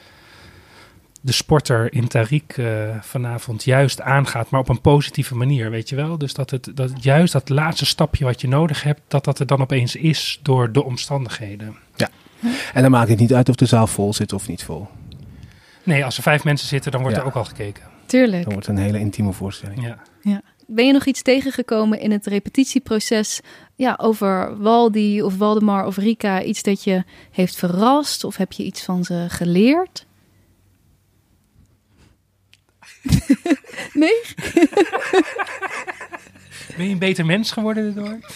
de 1.29 1.35
sporter 1.35 1.93
in 1.93 2.09
Tariq 2.09 2.57
eh, 2.57 2.65
vanavond 3.01 3.65
juist 3.65 4.01
aangaat, 4.01 4.51
maar 4.51 4.61
op 4.61 4.69
een 4.69 4.81
positieve 4.81 5.35
manier, 5.35 5.71
weet 5.71 5.89
je 5.89 5.97
wel? 5.97 6.19
Dus 6.19 6.35
dat 6.35 6.51
het 6.51 6.71
dat 6.75 6.91
juist 7.05 7.33
dat 7.33 7.49
laatste 7.49 7.87
stapje 7.87 8.25
wat 8.25 8.41
je 8.41 8.49
nodig 8.49 8.83
hebt, 8.83 9.01
dat 9.09 9.25
dat 9.25 9.39
er 9.39 9.47
dan 9.47 9.61
opeens 9.61 9.97
is 9.97 10.41
door 10.43 10.73
de 10.73 10.85
omstandigheden. 10.85 11.77
En 12.75 12.83
dan 12.83 12.91
maakt 12.91 13.09
het 13.09 13.19
niet 13.19 13.35
uit 13.35 13.49
of 13.49 13.55
de 13.55 13.67
zaal 13.67 13.87
vol 13.87 14.15
zit 14.15 14.33
of 14.33 14.49
niet 14.49 14.63
vol. 14.65 14.89
Nee, 15.83 16.05
als 16.05 16.17
er 16.17 16.23
vijf 16.23 16.45
mensen 16.45 16.69
zitten, 16.69 16.93
dan 16.93 17.01
wordt 17.01 17.17
Ja. 17.17 17.23
er 17.23 17.29
ook 17.29 17.35
al 17.37 17.45
gekeken. 17.45 17.83
Tuurlijk. 18.07 18.43
Dan 18.43 18.53
wordt 18.53 18.67
het 18.67 18.77
een 18.77 18.83
hele 18.83 18.99
intieme 18.99 19.33
voorstelling. 19.33 19.95
Ja. 20.23 20.43
Ben 20.67 20.87
je 20.87 20.93
nog 20.93 21.07
iets 21.07 21.23
tegengekomen 21.23 22.01
in 22.01 22.11
het 22.11 22.27
repetitieproces 22.27 23.41
ja, 23.75 23.99
over 24.01 24.59
Waldi 24.59 25.23
of 25.23 25.37
Waldemar 25.37 25.87
of 25.87 25.97
Rika? 25.97 26.43
Iets 26.43 26.63
dat 26.63 26.85
je 26.85 27.05
heeft 27.31 27.57
verrast 27.57 28.25
of 28.25 28.37
heb 28.37 28.53
je 28.53 28.65
iets 28.65 28.83
van 28.85 29.05
ze 29.05 29.25
geleerd? 29.29 30.07
Nee? 33.93 34.23
Ben 36.77 36.87
je 36.87 36.93
een 36.93 36.99
beter 36.99 37.27
mens 37.27 37.51
geworden 37.53 37.95
daardoor? 37.95 38.19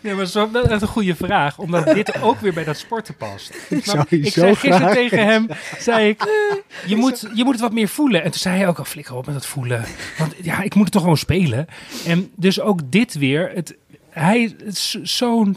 Nee, 0.00 0.14
maar 0.14 0.26
zo, 0.26 0.50
dat 0.50 0.70
is 0.70 0.80
een 0.80 0.88
goede 0.88 1.14
vraag, 1.16 1.58
omdat 1.58 1.86
dit 1.94 2.20
ook 2.22 2.40
weer 2.40 2.52
bij 2.52 2.64
dat 2.64 2.76
sporten 2.78 3.16
past. 3.16 3.50
Ik 3.68 3.70
Maar 3.70 3.80
zou 3.96 4.04
je 4.08 4.16
ik 4.18 4.32
zo 4.32 4.40
zei 4.40 4.54
gisteren 4.54 4.76
graag- 4.80 4.94
tegen 4.94 5.24
hem, 5.26 5.46
zei 5.78 6.08
ik, 6.08 6.22
je 6.86 6.96
moet, 6.96 7.26
je 7.34 7.44
moet 7.44 7.52
het 7.52 7.62
wat 7.62 7.72
meer 7.72 7.88
voelen. 7.88 8.22
En 8.22 8.30
toen 8.30 8.40
zei 8.40 8.56
hij 8.58 8.68
ook 8.68 8.78
al, 8.78 8.84
flikker 8.84 9.14
op 9.14 9.24
met 9.26 9.34
dat 9.34 9.46
voelen. 9.46 9.84
Want 10.18 10.34
ja, 10.42 10.62
ik 10.62 10.74
moet 10.74 10.84
het 10.84 10.92
toch 10.92 11.02
gewoon 11.02 11.16
spelen. 11.16 11.66
En 12.06 12.30
dus 12.36 12.60
ook 12.60 12.80
dit 12.92 13.14
weer, 13.14 13.50
het, 13.54 13.76
hij 14.10 14.54
is 14.64 14.90
zo'n 15.02 15.56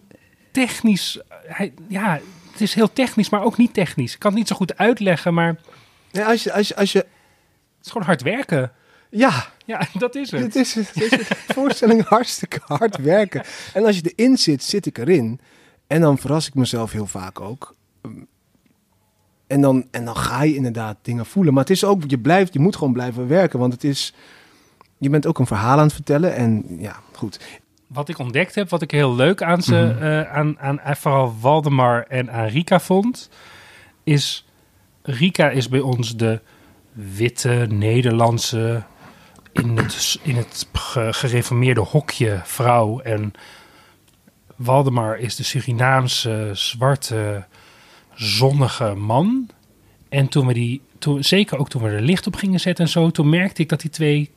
technisch, 0.52 1.19
hij, 1.45 1.73
ja, 1.88 2.19
het 2.54 2.62
is 2.62 2.74
heel 2.74 2.94
technisch, 2.94 3.30
maar 3.30 3.44
ook 3.44 3.58
niet 3.58 3.74
technisch. 3.74 4.13
Ik 4.13 4.20
kan 4.20 4.30
het 4.30 4.39
niet 4.39 4.48
zo 4.48 4.56
goed 4.56 4.78
uitleggen, 4.78 5.34
maar 5.34 5.48
het 5.48 5.60
Nee, 6.12 6.26
als, 6.26 6.44
je, 6.44 6.54
als, 6.54 6.68
je, 6.68 6.76
als 6.76 6.92
je... 6.92 7.06
is 7.84 7.92
gewoon 7.92 8.08
hard 8.08 8.22
werken. 8.22 8.72
Ja, 9.10 9.48
Ja, 9.66 9.88
dat 9.98 10.16
is 10.16 10.32
het. 10.32 10.42
Het 10.42 10.56
is, 10.56 10.74
het 10.74 11.02
is 11.02 11.12
een 11.12 11.26
voorstelling 11.48 12.04
hartstikke 12.16 12.60
hard 12.63 12.98
werken. 12.98 13.44
En 13.74 13.86
als 13.86 13.98
je 13.98 14.13
erin 14.16 14.38
zit, 14.38 14.63
zit 14.63 14.86
ik 14.86 14.98
erin. 14.98 15.39
En 15.88 16.02
dan 16.02 16.18
verras 16.18 16.48
ik 16.48 16.54
mezelf 16.54 16.92
heel 16.92 17.06
vaak 17.06 17.39
ook. 17.39 17.76
En 19.48 19.62
dan, 19.62 19.88
en 19.92 20.06
dan 20.06 20.16
ga 20.16 20.44
je 20.44 20.56
inderdaad 20.56 20.98
dingen 21.02 21.26
voelen. 21.26 21.54
Maar 21.54 21.63
het 21.63 21.72
is 21.72 21.84
ook, 21.84 22.02
je, 22.08 22.20
blijft, 22.20 22.54
je 22.54 22.60
moet 22.60 22.76
gewoon 22.76 22.94
blijven 22.94 23.28
werken. 23.28 23.60
Want 23.60 23.74
het 23.74 23.84
is, 23.84 24.13
je 24.98 25.10
bent 25.10 25.26
ook 25.26 25.39
een 25.39 25.48
verhaal 25.48 25.78
aan 25.78 25.86
het 25.86 25.94
vertellen. 25.94 26.36
En 26.36 26.66
ja, 26.80 27.00
goed. 27.12 27.39
Wat 27.88 28.10
ik 28.10 28.17
ontdekt 28.17 28.56
heb, 28.56 28.69
wat 28.69 28.82
ik 28.82 28.91
heel 28.91 29.15
leuk 29.15 29.41
aan 29.41 29.62
ze, 29.62 29.76
Mhm. 29.96 30.04
eh, 30.04 30.34
aan, 30.34 30.60
aan 30.60 30.80
vooral 30.98 31.36
Waldemar 31.41 32.04
en 32.08 32.32
aan 32.32 32.48
Rika 32.48 32.80
vond, 32.80 33.30
is 34.04 34.46
Rika 35.02 35.50
is 35.50 35.69
bij 35.69 35.80
ons 35.80 36.15
de 36.15 36.41
witte 36.91 37.65
Nederlandse 37.69 38.84
in 39.52 39.78
het, 39.78 40.19
in 40.24 40.36
het 40.36 40.67
ge- 40.74 41.13
gereformeerde 41.13 41.82
hokje 41.82 42.41
vrouw 42.43 43.00
en 43.00 43.34
Waldemar 44.56 45.17
is 45.17 45.36
de 45.36 45.43
Surinaamse 45.43 46.50
zwarte 46.54 47.46
zonnige 48.13 48.93
man. 48.96 49.50
En 50.10 50.28
toen 50.28 50.48
we 50.48 50.54
die, 50.54 50.82
toen, 51.00 51.24
zeker 51.24 51.58
ook 51.58 51.69
toen 51.69 51.82
we 51.82 51.89
er 51.89 52.02
licht 52.02 52.28
op 52.28 52.36
gingen 52.36 52.60
zetten 52.60 52.86
en 52.86 52.91
zo, 52.91 53.12
toen 53.12 53.30
merkte 53.30 53.62
ik 53.62 53.69
dat 53.69 53.82
die 53.82 53.89
twee 53.91 54.32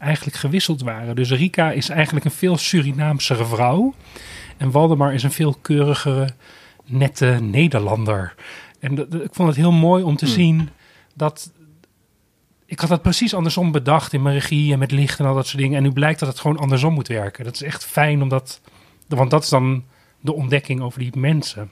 eigenlijk 0.00 0.36
gewisseld 0.36 0.82
waren. 0.82 1.16
Dus 1.16 1.30
Rika 1.30 1.70
is 1.70 1.88
eigenlijk 1.88 2.24
een 2.24 2.30
veel 2.30 2.56
Surinaamsere 2.56 3.44
vrouw. 3.44 3.94
En 4.56 4.70
Waldemar 4.70 5.14
is 5.14 5.22
een 5.22 5.30
veel 5.32 5.56
keurigere, 5.62 6.28
nette 6.84 7.26
Nederlander. 7.42 8.34
En 8.78 8.94
dat- 8.94 9.14
ik 9.14 9.30
vond 9.34 9.48
het 9.48 9.56
heel 9.56 9.72
mooi 9.72 10.02
om 10.02 10.16
te 10.16 10.26
zien 10.26 10.68
dat... 11.14 11.52
Ik 12.66 12.80
had 12.80 12.88
dat 12.88 13.02
precies 13.02 13.34
andersom 13.34 13.72
bedacht 13.72 14.12
in 14.12 14.22
mijn 14.22 14.34
regie 14.34 14.72
en 14.72 14.78
met 14.78 14.90
licht 14.90 15.18
en 15.18 15.26
al 15.26 15.34
dat 15.34 15.46
soort 15.46 15.62
dingen. 15.62 15.76
En 15.76 15.82
nu 15.82 15.92
blijkt 15.92 16.20
dat 16.20 16.28
het 16.28 16.40
gewoon 16.40 16.58
andersom 16.58 16.94
moet 16.94 17.08
werken. 17.08 17.44
Dat 17.44 17.54
is 17.54 17.62
echt 17.62 17.84
fijn, 17.84 18.22
omdat... 18.22 18.60
Want 19.08 19.30
dat 19.30 19.42
is 19.42 19.48
dan 19.48 19.84
de 20.20 20.32
ontdekking 20.32 20.80
over 20.80 20.98
die 20.98 21.18
mensen. 21.18 21.70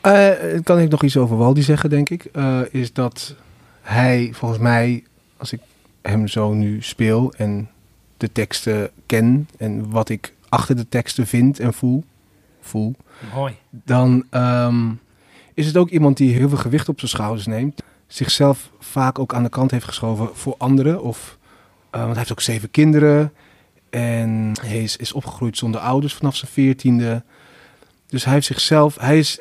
Eh, 0.00 0.30
kan 0.62 0.78
ik 0.78 0.90
nog 0.90 1.02
iets 1.02 1.16
over 1.16 1.36
Waldi 1.36 1.62
zeggen, 1.62 1.90
denk 1.90 2.10
ik. 2.10 2.24
Eh, 2.24 2.60
is 2.70 2.92
dat 2.92 3.34
hij, 3.82 4.30
volgens 4.32 4.60
mij, 4.60 5.04
als 5.36 5.52
ik 5.52 5.60
hem 6.08 6.28
zo 6.28 6.52
nu 6.52 6.82
speel 6.82 7.32
en 7.36 7.70
de 8.16 8.32
teksten 8.32 8.90
ken 9.06 9.48
en 9.58 9.90
wat 9.90 10.08
ik 10.08 10.34
achter 10.48 10.76
de 10.76 10.88
teksten 10.88 11.26
vind 11.26 11.60
en 11.60 11.74
voel, 11.74 12.04
voel 12.60 12.94
Mooi. 13.34 13.54
dan 13.70 14.24
ehm, 14.30 14.90
is 15.54 15.66
het 15.66 15.76
ook 15.76 15.88
iemand 15.88 16.16
die 16.16 16.34
heel 16.34 16.48
veel 16.48 16.58
gewicht 16.58 16.88
op 16.88 16.98
zijn 16.98 17.10
schouders 17.10 17.46
neemt. 17.46 17.82
Zichzelf 18.06 18.70
vaak 18.78 19.18
ook 19.18 19.34
aan 19.34 19.42
de 19.42 19.48
kant 19.48 19.70
heeft 19.70 19.84
geschoven 19.84 20.28
voor 20.32 20.54
anderen. 20.58 21.02
Of, 21.02 21.38
eh, 21.90 22.00
want 22.00 22.06
hij 22.06 22.18
heeft 22.18 22.32
ook 22.32 22.40
zeven 22.40 22.70
kinderen. 22.70 23.32
En 23.90 24.52
hij 24.60 24.82
is, 24.82 24.96
is 24.96 25.12
opgegroeid 25.12 25.56
zonder 25.56 25.80
ouders 25.80 26.14
vanaf 26.14 26.36
zijn 26.36 26.50
veertiende. 26.50 27.22
Dus 28.06 28.24
hij 28.24 28.32
heeft 28.32 28.46
zichzelf, 28.46 28.96
hij 28.98 29.18
is, 29.18 29.40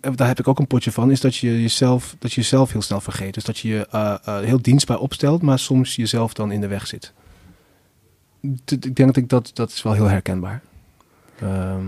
daar 0.00 0.26
heb 0.26 0.38
ik 0.38 0.48
ook 0.48 0.58
een 0.58 0.66
potje 0.66 0.92
van, 0.92 1.10
is 1.10 1.20
dat 1.20 1.36
je 1.36 1.60
jezelf, 1.62 2.16
dat 2.18 2.32
je 2.32 2.40
jezelf 2.40 2.72
heel 2.72 2.82
snel 2.82 3.00
vergeet. 3.00 3.34
Dus 3.34 3.44
dat 3.44 3.58
je 3.58 3.68
je 3.68 3.86
eh, 3.90 4.14
eh, 4.24 4.38
heel 4.44 4.62
dienstbaar 4.62 4.98
opstelt, 4.98 5.42
maar 5.42 5.58
soms 5.58 5.96
jezelf 5.96 6.32
dan 6.34 6.52
in 6.52 6.60
de 6.60 6.66
weg 6.66 6.86
zit. 6.86 7.12
D- 8.64 8.72
Ik 8.72 8.96
denk 8.96 9.08
dat 9.08 9.16
ik 9.16 9.28
dat, 9.28 9.50
dat 9.54 9.70
is 9.70 9.82
wel 9.82 9.92
heel 9.92 10.08
herkenbaar. 10.08 10.62
Ehm, 11.40 11.84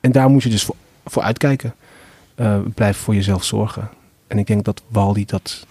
en 0.00 0.12
daar 0.12 0.28
moet 0.30 0.42
je 0.42 0.48
dus 0.50 0.64
voor, 0.64 0.76
voor 1.04 1.22
uitkijken. 1.22 1.74
Eh, 2.34 2.58
blijf 2.74 2.96
voor 2.96 3.14
jezelf 3.14 3.44
zorgen. 3.44 3.88
En 4.26 4.38
ik 4.38 4.46
denk 4.46 4.64
dat 4.64 4.82
Waldi 4.88 5.24
dat 5.24 5.66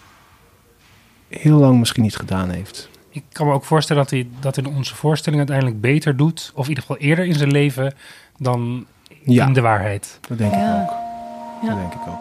heel 1.27 1.57
lang 1.57 1.79
misschien 1.79 2.03
niet 2.03 2.15
gedaan 2.15 2.49
heeft. 2.49 2.89
Ik 3.09 3.23
kan 3.31 3.47
me 3.47 3.53
ook 3.53 3.63
voorstellen 3.65 4.01
dat 4.01 4.11
hij 4.11 4.27
dat 4.39 4.57
in 4.57 4.65
onze 4.67 4.95
voorstelling 4.95 5.41
uiteindelijk 5.41 5.81
beter 5.81 6.17
doet. 6.17 6.51
Of 6.55 6.63
in 6.63 6.69
ieder 6.69 6.83
geval 6.83 6.97
eerder 7.01 7.25
in 7.25 7.33
zijn 7.33 7.51
leven 7.51 7.93
dan 8.37 8.85
Ja, 9.23 9.47
in 9.47 9.53
de 9.53 9.61
waarheid. 9.61 10.19
dat 10.27 10.37
denk 10.37 10.53
ik 10.53 10.59
ook. 10.59 10.93
Ja. 11.65 11.75
Denk 11.75 11.93
ik 11.93 12.07
ook. 12.07 12.19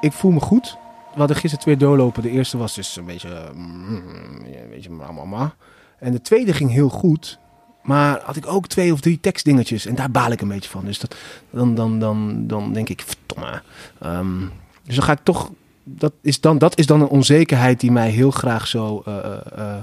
Ik 0.00 0.12
voel 0.12 0.30
me 0.30 0.40
goed. 0.40 0.76
We 1.12 1.18
hadden 1.18 1.36
gisteren 1.36 1.64
twee 1.64 1.76
doorlopen. 1.76 2.22
De 2.22 2.30
eerste 2.30 2.58
was 2.58 2.74
dus 2.74 2.96
een 2.96 3.04
beetje... 3.04 3.50
mm, 3.54 4.02
een 4.44 4.70
beetje 4.70 4.90
mama. 4.90 5.54
En 5.98 6.12
de 6.12 6.20
tweede 6.20 6.52
ging 6.52 6.70
heel 6.70 6.88
goed. 6.88 7.38
Maar 7.82 8.20
had 8.24 8.36
ik 8.36 8.46
ook 8.46 8.66
twee 8.66 8.92
of 8.92 9.00
drie 9.00 9.20
tekstdingetjes. 9.20 9.86
En 9.86 9.94
daar 9.94 10.10
baal 10.10 10.30
ik 10.30 10.40
een 10.40 10.48
beetje 10.48 10.70
van. 10.70 10.84
Dus 10.84 10.98
dat, 10.98 11.16
dan, 11.50 11.74
dan, 11.74 11.98
dan, 11.98 12.46
dan 12.46 12.72
denk 12.72 12.88
ik, 12.88 13.04
verdomme. 13.06 13.62
Ehm, 14.00 14.40
dus 14.82 14.94
dan 14.94 15.04
ga 15.04 15.12
ik 15.12 15.20
toch... 15.22 15.50
Dat 15.84 16.12
is, 16.20 16.40
dan, 16.40 16.58
dat 16.58 16.78
is 16.78 16.86
dan 16.86 17.00
een 17.00 17.08
onzekerheid 17.08 17.80
die 17.80 17.92
mij 17.92 18.10
heel 18.10 18.30
graag 18.30 18.66
zo... 18.66 19.02
eh, 19.04 19.16
eh, 19.16 19.38
eh, 19.56 19.82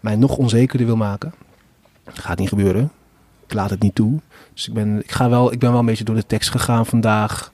mij 0.00 0.16
nog 0.16 0.36
onzekerder 0.36 0.86
wil 0.86 0.96
maken. 0.96 1.34
Gaat 2.04 2.38
niet 2.38 2.48
gebeuren. 2.48 2.90
Ik 3.48 3.54
laat 3.54 3.70
het 3.70 3.82
niet 3.82 3.94
toe. 3.94 4.20
Dus 4.54 4.68
ik 4.68 4.74
ben, 4.74 4.98
ik, 5.02 5.10
ga 5.10 5.28
wel, 5.28 5.52
ik 5.52 5.58
ben 5.58 5.70
wel 5.70 5.80
een 5.80 5.86
beetje 5.86 6.04
door 6.04 6.14
de 6.14 6.26
tekst 6.26 6.50
gegaan 6.50 6.86
vandaag. 6.86 7.52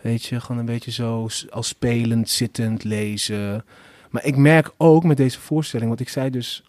Weet 0.00 0.24
je, 0.24 0.40
gewoon 0.40 0.58
een 0.60 0.66
beetje 0.66 0.90
zo 0.90 1.28
als 1.50 1.68
spelend, 1.68 2.28
zittend, 2.28 2.84
lezen. 2.84 3.64
Maar 4.10 4.24
ik 4.24 4.36
merk 4.36 4.70
ook 4.76 5.04
met 5.04 5.16
deze 5.16 5.40
voorstelling, 5.40 5.88
want 5.88 6.00
ik 6.00 6.08
zei 6.08 6.30
dus... 6.30 6.62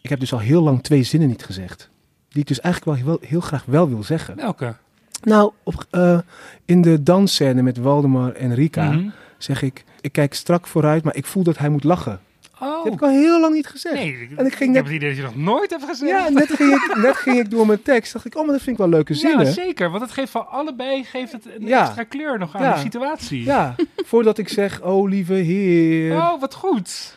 Ik 0.00 0.10
heb 0.10 0.20
dus 0.20 0.32
al 0.32 0.38
heel 0.38 0.62
lang 0.62 0.82
twee 0.82 1.02
zinnen 1.02 1.28
niet 1.28 1.44
gezegd. 1.44 1.90
Die 2.28 2.40
ik 2.40 2.48
dus 2.48 2.60
eigenlijk 2.60 2.98
wel 2.98 3.08
heel, 3.08 3.28
heel 3.28 3.40
graag 3.40 3.64
wel 3.64 3.88
wil 3.88 4.02
zeggen. 4.02 4.36
Welke? 4.36 4.74
Nou, 5.22 5.52
op, 5.62 5.86
eh, 5.90 6.18
in 6.64 6.82
de 6.82 7.02
dansscène 7.02 7.62
met 7.62 7.76
Waldemar 7.78 8.32
en 8.32 8.54
Rika 8.54 8.90
Mhm. 8.90 9.08
zeg 9.38 9.62
ik... 9.62 9.84
Ik 10.00 10.12
kijk 10.12 10.34
strak 10.34 10.66
vooruit, 10.66 11.04
maar 11.04 11.16
ik 11.16 11.26
voel 11.26 11.42
dat 11.42 11.58
hij 11.58 11.68
moet 11.68 11.84
lachen. 11.84 12.20
Oh, 12.62 12.68
Dat 12.74 12.84
heb 12.84 12.92
ik 12.92 13.02
al 13.02 13.08
heel 13.08 13.40
lang 13.40 13.54
niet 13.54 13.66
gezegd. 13.66 13.94
nee. 13.94 14.12
Ik, 14.22 14.38
En 14.38 14.46
ik 14.46 14.54
ging 14.54 14.60
ik 14.60 14.66
net- 14.66 14.74
heb 14.76 14.84
het 14.84 14.94
idee 14.94 15.08
dat 15.08 15.16
je 15.18 15.22
nog 15.22 15.36
nooit 15.36 15.70
hebt 15.70 15.84
gezegd. 15.84 16.10
Ja, 16.10 16.28
net 16.28 16.52
ging, 16.52 16.74
ik, 16.74 16.96
net 17.06 17.16
ging 17.16 17.38
ik 17.38 17.50
door 17.50 17.66
mijn 17.66 17.82
tekst. 17.82 18.12
Dacht 18.12 18.24
ik, 18.24 18.36
oh, 18.36 18.42
maar 18.44 18.52
dat 18.52 18.62
vind 18.62 18.76
ik 18.76 18.82
wel 18.82 18.88
leuke 18.92 19.12
Ja, 19.12 19.18
zinnen. 19.18 19.52
zeker. 19.52 19.90
Want 19.90 20.02
het 20.02 20.12
geeft 20.12 20.30
van 20.30 20.48
allebei 20.48 21.04
geeft 21.04 21.32
het 21.32 21.46
een 21.58 21.66
Ja. 21.66 21.84
extra 21.84 22.04
kleur 22.04 22.38
nog 22.38 22.54
aan 22.56 22.62
Ja. 22.62 22.74
de 22.74 22.80
situatie. 22.80 23.44
Ja, 23.44 23.74
voordat 23.96 24.38
ik 24.38 24.48
zeg, 24.48 24.82
oh 24.82 25.08
lieve 25.08 25.32
heer. 25.34 26.16
Oh, 26.16 26.40
wat 26.40 26.54
goed. 26.54 27.16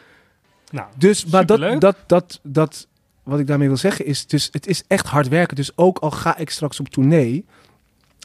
Nou, 0.71 0.87
dus, 0.97 1.25
maar 1.25 1.45
dat, 1.45 1.81
dat, 1.81 1.95
dat, 2.07 2.39
dat, 2.43 2.87
wat 3.23 3.39
ik 3.39 3.47
daarmee 3.47 3.67
wil 3.67 3.77
zeggen 3.77 4.05
is, 4.05 4.27
dus 4.27 4.49
het 4.51 4.67
is 4.67 4.83
echt 4.87 5.05
hard 5.07 5.27
werken. 5.27 5.55
Dus 5.55 5.77
ook 5.77 5.97
al 5.97 6.11
ga 6.11 6.37
ik 6.37 6.49
straks 6.49 6.79
op 6.79 6.87
tournee, 6.89 7.45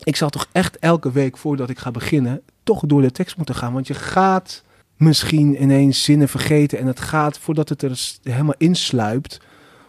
ik 0.05 0.17
zal 0.17 0.29
toch 0.29 0.47
echt 0.53 0.79
elke 0.79 1.13
week 1.13 1.37
voordat 1.37 1.71
ik 1.71 1.79
ga 1.79 1.91
beginnen, 1.91 2.43
toch 2.65 2.83
door 2.87 3.03
de 3.03 3.11
tekst 3.13 3.37
moeten 3.37 3.55
gaan. 3.55 3.73
Want 3.73 3.87
je 3.87 3.95
gaat 3.95 4.63
misschien 5.01 5.63
ineens 5.63 6.03
zinnen 6.03 6.29
vergeten 6.29 6.79
en 6.79 6.87
het 6.87 7.01
gaat 7.01 7.39
voordat 7.39 7.69
het 7.69 7.83
er 7.83 8.01
helemaal 8.23 8.55
insluipt. 8.59 9.41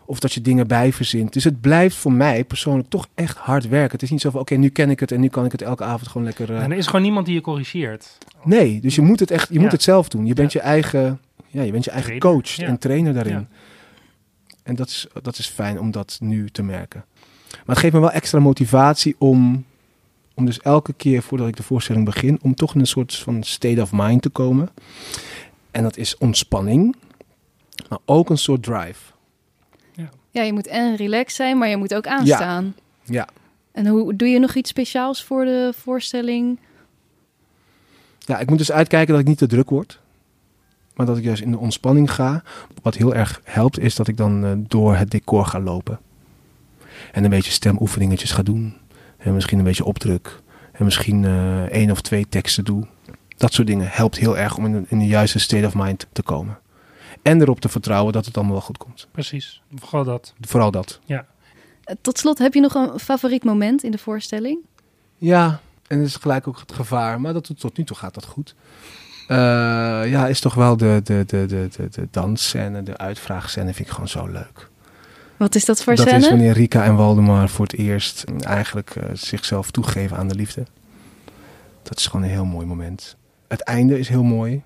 Of 0.05 0.19
dat 0.19 0.33
je 0.33 0.41
dingen 0.41 0.67
bij 0.67 0.93
verzint. 0.93 1.33
Dus 1.33 1.43
het 1.43 1.61
blijft 1.61 1.95
voor 1.95 2.11
mij 2.13 2.43
persoonlijk 2.43 2.89
toch 2.89 3.07
echt 3.15 3.37
hard 3.37 3.67
werken. 3.67 3.91
Het 3.91 4.01
is 4.01 4.09
niet 4.09 4.21
zo 4.21 4.29
van, 4.29 4.39
oké, 4.39 4.55
nu 4.55 4.69
ken 4.69 4.89
ik 4.89 4.99
het 4.99 5.11
en 5.11 5.19
nu 5.19 5.27
kan 5.27 5.45
ik 5.45 5.51
het 5.51 5.61
elke 5.61 5.83
avond 5.83 6.07
gewoon 6.07 6.27
lekker... 6.27 6.53
eh, 6.55 6.63
en 6.63 6.71
er 6.71 6.77
is 6.77 6.85
gewoon 6.85 7.01
niemand 7.01 7.25
die 7.25 7.35
je 7.35 7.41
corrigeert. 7.41 8.17
Nee, 8.43 8.79
dus 8.81 8.95
je 8.95 9.01
moet 9.01 9.19
het 9.19 9.31
echt, 9.31 9.47
je 9.47 9.53
Ja. 9.53 9.61
moet 9.61 9.71
het 9.71 9.83
zelf 9.83 10.09
doen. 10.09 10.25
Je 10.25 10.33
bent 10.33 10.51
je 10.53 10.59
eigen, 10.59 11.19
ja, 11.47 11.61
je 11.61 11.71
bent 11.71 11.83
je 11.83 11.91
eigen 11.91 12.19
Trainer, 12.19 12.41
coach 12.41 12.51
ja. 12.55 12.67
en 12.67 12.77
trainer 12.79 13.13
daarin. 13.13 13.47
En 14.63 14.75
dat 14.75 14.87
is, 14.87 15.07
dat 15.21 15.37
is 15.37 15.47
fijn 15.47 15.79
om 15.79 15.91
dat 15.91 16.17
nu 16.21 16.49
te 16.49 16.63
merken. 16.63 17.05
Maar 17.51 17.61
het 17.75 17.77
geeft 17.77 17.93
me 17.93 17.99
wel 17.99 18.11
extra 18.11 18.39
motivatie 18.39 19.15
om, 19.17 19.65
om 20.33 20.45
dus 20.45 20.59
elke 20.59 20.93
keer 20.93 21.21
voordat 21.21 21.47
ik 21.47 21.55
de 21.55 21.63
voorstelling 21.63 22.05
begin, 22.05 22.39
om 22.41 22.55
toch 22.55 22.73
in 22.73 22.79
een 22.79 22.87
soort 22.87 23.15
van 23.15 23.43
state 23.43 23.81
of 23.81 23.91
mind 23.93 24.21
te 24.21 24.29
komen. 24.29 24.69
En 25.71 25.83
dat 25.83 25.97
is 25.97 26.17
ontspanning, 26.17 26.95
maar 27.89 27.99
ook 28.05 28.29
een 28.29 28.37
soort 28.37 28.63
drive. 28.63 29.11
Ja, 30.31 30.41
je 30.41 30.53
moet 30.53 30.67
en 30.67 30.95
relaxed 30.95 31.35
zijn, 31.35 31.57
maar 31.57 31.67
je 31.67 31.77
moet 31.77 31.93
ook 31.93 32.07
aanstaan. 32.07 32.75
Ja. 33.03 33.27
En 33.71 33.87
hoe 33.87 34.15
doe 34.15 34.27
je 34.27 34.39
nog 34.39 34.55
iets 34.55 34.69
speciaals 34.69 35.23
voor 35.23 35.45
de 35.45 35.73
voorstelling? 35.77 36.59
Ja, 38.19 38.39
ik 38.39 38.49
moet 38.49 38.57
dus 38.57 38.71
uitkijken 38.71 39.11
dat 39.11 39.21
ik 39.21 39.27
niet 39.27 39.37
te 39.37 39.47
druk 39.47 39.69
word. 39.69 39.99
Maar 40.95 41.05
dat 41.05 41.17
ik 41.17 41.23
juist 41.23 41.41
in 41.41 41.51
de 41.51 41.57
ontspanning 41.57 42.11
ga. 42.11 42.43
Wat 42.81 42.95
heel 42.95 43.15
erg 43.15 43.41
helpt, 43.43 43.79
is 43.79 43.95
dat 43.95 44.07
ik 44.07 44.17
dan 44.17 44.45
eh, 44.45 44.51
door 44.57 44.95
het 44.95 45.11
decor 45.11 45.45
ga 45.45 45.59
lopen. 45.59 45.99
En 47.11 47.23
een 47.23 47.29
beetje 47.29 47.51
stemoefeningetjes 47.51 48.31
ga 48.31 48.43
doen. 48.43 48.77
En 49.23 49.33
misschien 49.33 49.57
een 49.57 49.63
beetje 49.63 49.85
opdruk. 49.85 50.41
En 50.71 50.83
misschien 50.83 51.25
eh 51.25 51.63
één 51.63 51.91
of 51.91 52.01
twee 52.01 52.29
teksten 52.29 52.65
doe. 52.65 52.87
Dat 53.37 53.53
soort 53.53 53.67
dingen 53.67 53.87
helpt 53.89 54.17
heel 54.17 54.37
erg 54.37 54.57
om 54.57 54.65
in 54.65 54.71
de, 54.71 54.83
in 54.87 54.99
de 54.99 55.07
juiste 55.07 55.39
state 55.39 55.65
of 55.65 55.75
mind 55.75 56.07
te 56.11 56.23
komen. 56.23 56.59
En 57.21 57.41
erop 57.41 57.59
te 57.59 57.69
vertrouwen 57.69 58.13
dat 58.13 58.25
het 58.25 58.35
allemaal 58.35 58.53
wel 58.53 58.61
goed 58.61 58.77
komt. 58.77 59.07
Precies. 59.11 59.61
Vooral 59.75 60.03
dat. 60.03 60.33
Vooral 60.41 60.71
dat. 60.71 60.99
Eh, 61.05 61.95
Tot 62.01 62.17
slot, 62.17 62.37
heb 62.37 62.53
je 62.53 62.59
nog 62.61 62.73
een 62.73 62.99
favoriet 62.99 63.43
moment 63.43 63.83
in 63.83 63.91
de 63.91 63.97
voorstelling? 63.97 64.59
Ja, 65.17 65.59
en 65.87 65.97
dat 65.97 66.07
is 66.07 66.15
gelijk 66.15 66.47
ook 66.47 66.59
het 66.59 66.71
gevaar. 66.73 67.21
Maar 67.21 67.33
dat, 67.33 67.59
tot 67.59 67.77
nu 67.77 67.83
toe 67.83 67.97
gaat 67.97 68.13
dat 68.13 68.25
goed. 68.25 68.55
Eh, 69.27 69.37
ja, 70.05 70.27
is 70.27 70.39
toch 70.39 70.53
wel 70.53 70.77
de, 70.77 71.01
de, 71.03 71.23
de, 71.27 71.45
de, 71.45 71.67
de, 71.77 71.89
de 71.89 72.07
dansscène, 72.11 72.83
de 72.83 72.97
uitvraagscène 72.97 73.73
vind 73.73 73.87
ik 73.87 73.93
gewoon 73.93 74.07
zo 74.09 74.27
leuk. 74.27 74.69
Wat 75.41 75.55
is 75.55 75.65
dat 75.65 75.83
voor 75.83 75.95
dat 75.95 76.07
scène? 76.07 76.21
is 76.23 76.29
wanneer 76.29 76.53
Rika 76.53 76.83
en 76.83 76.95
Waldemar 76.95 77.49
voor 77.49 77.65
het 77.65 77.77
eerst 77.77 78.23
eigenlijk 78.39 78.89
eh, 78.95 79.09
zichzelf 79.13 79.71
toegeven 79.71 80.17
aan 80.17 80.27
de 80.27 80.35
liefde. 80.35 80.65
Dat 81.83 81.97
is 81.97 82.07
gewoon 82.07 82.25
een 82.25 82.31
heel 82.31 82.45
mooi 82.45 82.65
moment. 82.65 83.15
Het 83.47 83.61
einde 83.61 83.99
is 83.99 84.07
heel 84.09 84.23
mooi. 84.23 84.61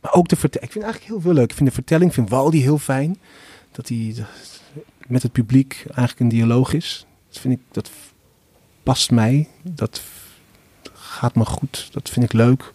Maar 0.00 0.12
ook 0.12 0.28
de 0.28 0.36
vertelling. 0.36 0.66
Ik 0.66 0.72
vind 0.72 0.84
eigenlijk 0.84 1.14
heel 1.14 1.22
veel 1.22 1.32
leuk. 1.32 1.50
Ik 1.50 1.56
vind 1.56 1.68
de 1.68 1.74
vertelling, 1.74 2.08
ik 2.08 2.14
vind 2.14 2.28
Waldi 2.28 2.62
heel 2.62 2.78
fijn. 2.78 3.18
Dat 3.72 3.88
hij 3.88 4.14
dat- 4.16 4.60
met 5.06 5.22
het 5.22 5.32
publiek 5.32 5.82
eigenlijk 5.86 6.20
een 6.20 6.28
dialoog 6.28 6.72
is. 6.72 7.06
Dat 7.28 7.38
vind 7.38 7.54
ik, 7.54 7.60
dat 7.70 7.90
past 8.82 9.10
mij. 9.10 9.48
Dat 9.62 10.02
gaat 10.92 11.34
me 11.34 11.44
goed. 11.44 11.88
Dat 11.92 12.08
vind 12.10 12.24
ik 12.24 12.32
leuk. 12.32 12.72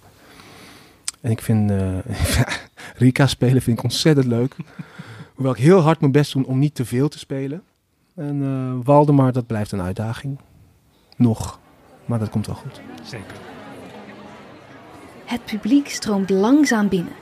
En 1.22 1.32
ik 1.32 1.42
vind 1.42 1.72
eh, 1.72 1.98
Rika 2.96 3.28
spelen 3.28 3.62
vind 3.62 3.78
ik 3.78 3.84
ontzettend 3.84 4.28
leuk. 4.28 4.56
Hoewel 5.40 5.58
ik 5.58 5.64
heel 5.64 5.80
hard 5.80 6.00
mijn 6.00 6.12
best 6.12 6.34
doe 6.34 6.46
om 6.46 6.60
niet 6.60 6.76
te 6.76 6.86
veel 6.86 7.10
te 7.10 7.20
spelen. 7.20 7.64
En 8.16 8.42
eh 8.44 8.86
Waldemar, 8.86 9.32
dat 9.32 9.48
blijft 9.48 9.72
een 9.72 9.82
uitdaging. 9.82 10.40
Nog. 11.16 11.60
Maar 12.06 12.20
dat 12.20 12.30
komt 12.30 12.46
wel 12.46 12.56
goed. 12.56 12.82
Zeker. 13.04 13.36
Het 15.26 15.46
publiek 15.46 15.90
stroomt 15.90 16.30
langzaam 16.30 16.88
binnen. 16.88 17.14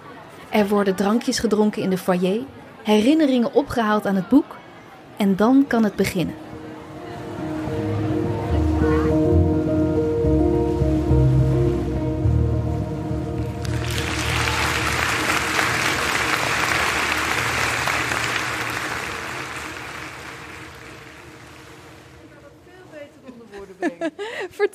Er 0.50 0.68
worden 0.68 0.96
drankjes 0.96 1.40
gedronken 1.40 1.82
in 1.82 1.90
de 1.90 1.98
foyer, 1.98 2.42
herinneringen 2.84 3.54
opgehaald 3.54 4.06
aan 4.06 4.16
het 4.16 4.30
boek 4.30 4.56
en 5.18 5.36
dan 5.36 5.66
kan 5.68 5.84
het 5.84 5.96
beginnen. 5.96 6.36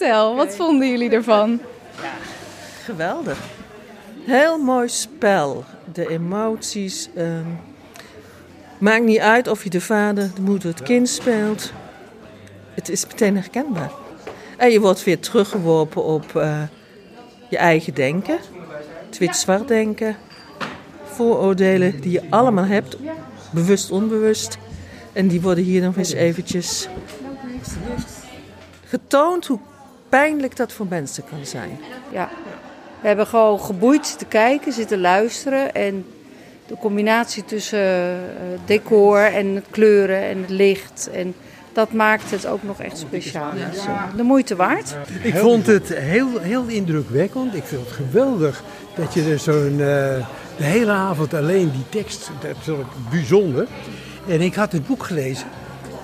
Vertel, 0.02 0.36
wat 0.36 0.54
vonden 0.56 0.88
jullie 0.88 1.10
ervan? 1.10 1.60
Geweldig. 2.84 3.38
Heel 4.24 4.58
mooi 4.58 4.88
spel. 4.88 5.64
De 5.92 6.08
emoties. 6.08 7.08
ehm, 7.14 7.46
maakt 8.78 9.04
niet 9.04 9.18
uit 9.18 9.48
of 9.48 9.64
je 9.64 9.70
de 9.70 9.80
vader, 9.80 10.30
de 10.34 10.40
moeder, 10.40 10.68
het 10.68 10.82
kind 10.82 11.08
speelt. 11.08 11.72
Het 12.74 12.88
is 12.88 13.06
meteen 13.06 13.36
herkenbaar. 13.36 13.90
En 14.56 14.70
je 14.70 14.80
wordt 14.80 15.04
weer 15.04 15.18
teruggeworpen 15.18 16.04
op 16.04 16.32
uh, 16.36 16.62
je 17.48 17.56
eigen 17.56 17.94
denken. 17.94 18.38
Het 19.06 19.18
wit-zwart 19.18 19.68
denken. 19.68 20.16
Vooroordelen 21.04 22.00
die 22.00 22.12
je 22.12 22.22
allemaal 22.30 22.66
hebt. 22.66 22.96
Bewust, 23.50 23.90
onbewust. 23.90 24.58
En 25.12 25.28
die 25.28 25.40
worden 25.40 25.64
hier 25.64 25.82
nog 25.82 25.96
eens 25.96 26.12
eventjes 26.12 26.88
getoond 28.92 29.46
hoe 29.46 29.58
pijnlijk 30.18 30.56
dat 30.56 30.72
voor 30.72 30.86
mensen 30.88 31.24
kan 31.30 31.46
zijn. 31.46 31.78
Ja, 32.12 32.30
we 33.00 33.06
hebben 33.06 33.26
gewoon 33.26 33.60
geboeid 33.60 34.06
zitten 34.06 34.28
kijken, 34.28 34.72
zitten 34.72 35.00
luisteren. 35.00 35.74
En 35.74 36.04
de 36.66 36.76
combinatie 36.80 37.44
tussen 37.44 37.78
uh, 37.78 38.58
decor 38.64 39.18
en 39.18 39.54
het 39.54 39.64
kleuren 39.70 40.22
en 40.22 40.40
het 40.40 40.50
licht. 40.50 41.08
En 41.12 41.34
dat 41.72 41.92
maakt 41.92 42.30
het 42.30 42.46
ook 42.46 42.62
nog 42.62 42.80
echt 42.80 42.98
speciaal. 42.98 43.50
Dus, 43.72 43.84
de 44.16 44.22
moeite 44.22 44.56
waard. 44.56 44.96
Ik 45.22 45.36
vond 45.36 45.66
het 45.66 45.94
heel, 45.94 46.38
heel 46.38 46.64
indrukwekkend. 46.66 47.54
Ik 47.54 47.64
vind 47.64 47.80
het 47.80 47.92
geweldig 47.92 48.62
dat 48.96 49.14
je 49.14 49.30
er 49.30 49.38
zo'n. 49.38 49.72
Uh, 49.72 49.78
de 50.56 50.64
hele 50.64 50.92
avond 50.92 51.34
alleen 51.34 51.70
die 51.70 52.02
tekst. 52.02 52.30
Dat 52.40 52.76
is 52.76 52.84
bijzonder. 53.10 53.66
En 54.28 54.40
ik 54.40 54.54
had 54.54 54.72
het 54.72 54.86
boek 54.86 55.02
gelezen. 55.02 55.46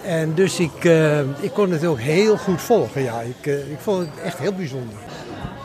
En 0.09 0.35
dus 0.35 0.59
ik, 0.61 0.85
uh, 0.85 1.19
ik 1.19 1.53
kon 1.53 1.71
het 1.71 1.85
ook 1.85 1.99
heel 1.99 2.37
goed 2.37 2.61
volgen. 2.61 3.03
Ja, 3.03 3.21
ik, 3.21 3.47
uh, 3.47 3.71
ik 3.71 3.79
vond 3.79 3.99
het 3.99 4.25
echt 4.25 4.39
heel 4.39 4.53
bijzonder. 4.53 4.95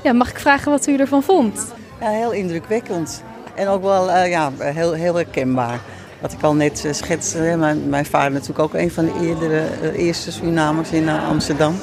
Ja, 0.03 0.13
mag 0.13 0.29
ik 0.29 0.39
vragen 0.39 0.71
wat 0.71 0.87
u 0.87 0.97
ervan 0.97 1.23
vond? 1.23 1.73
Ja, 1.99 2.09
heel 2.09 2.31
indrukwekkend. 2.31 3.23
En 3.55 3.67
ook 3.67 3.81
wel 3.81 4.09
uh, 4.09 4.29
ja, 4.29 4.51
heel, 4.57 4.93
heel 4.93 5.15
herkenbaar. 5.15 5.79
Wat 6.21 6.31
ik 6.31 6.41
al 6.41 6.55
net 6.55 6.87
schetste. 6.91 7.55
Mijn, 7.57 7.89
mijn 7.89 8.05
vader 8.05 8.31
natuurlijk 8.31 8.59
ook 8.59 8.73
een 8.73 8.91
van 8.91 9.05
de 9.05 9.13
eerdere, 9.21 9.63
eerste 9.95 10.31
Surinamers 10.31 10.91
in 10.91 11.09
Amsterdam. 11.09 11.75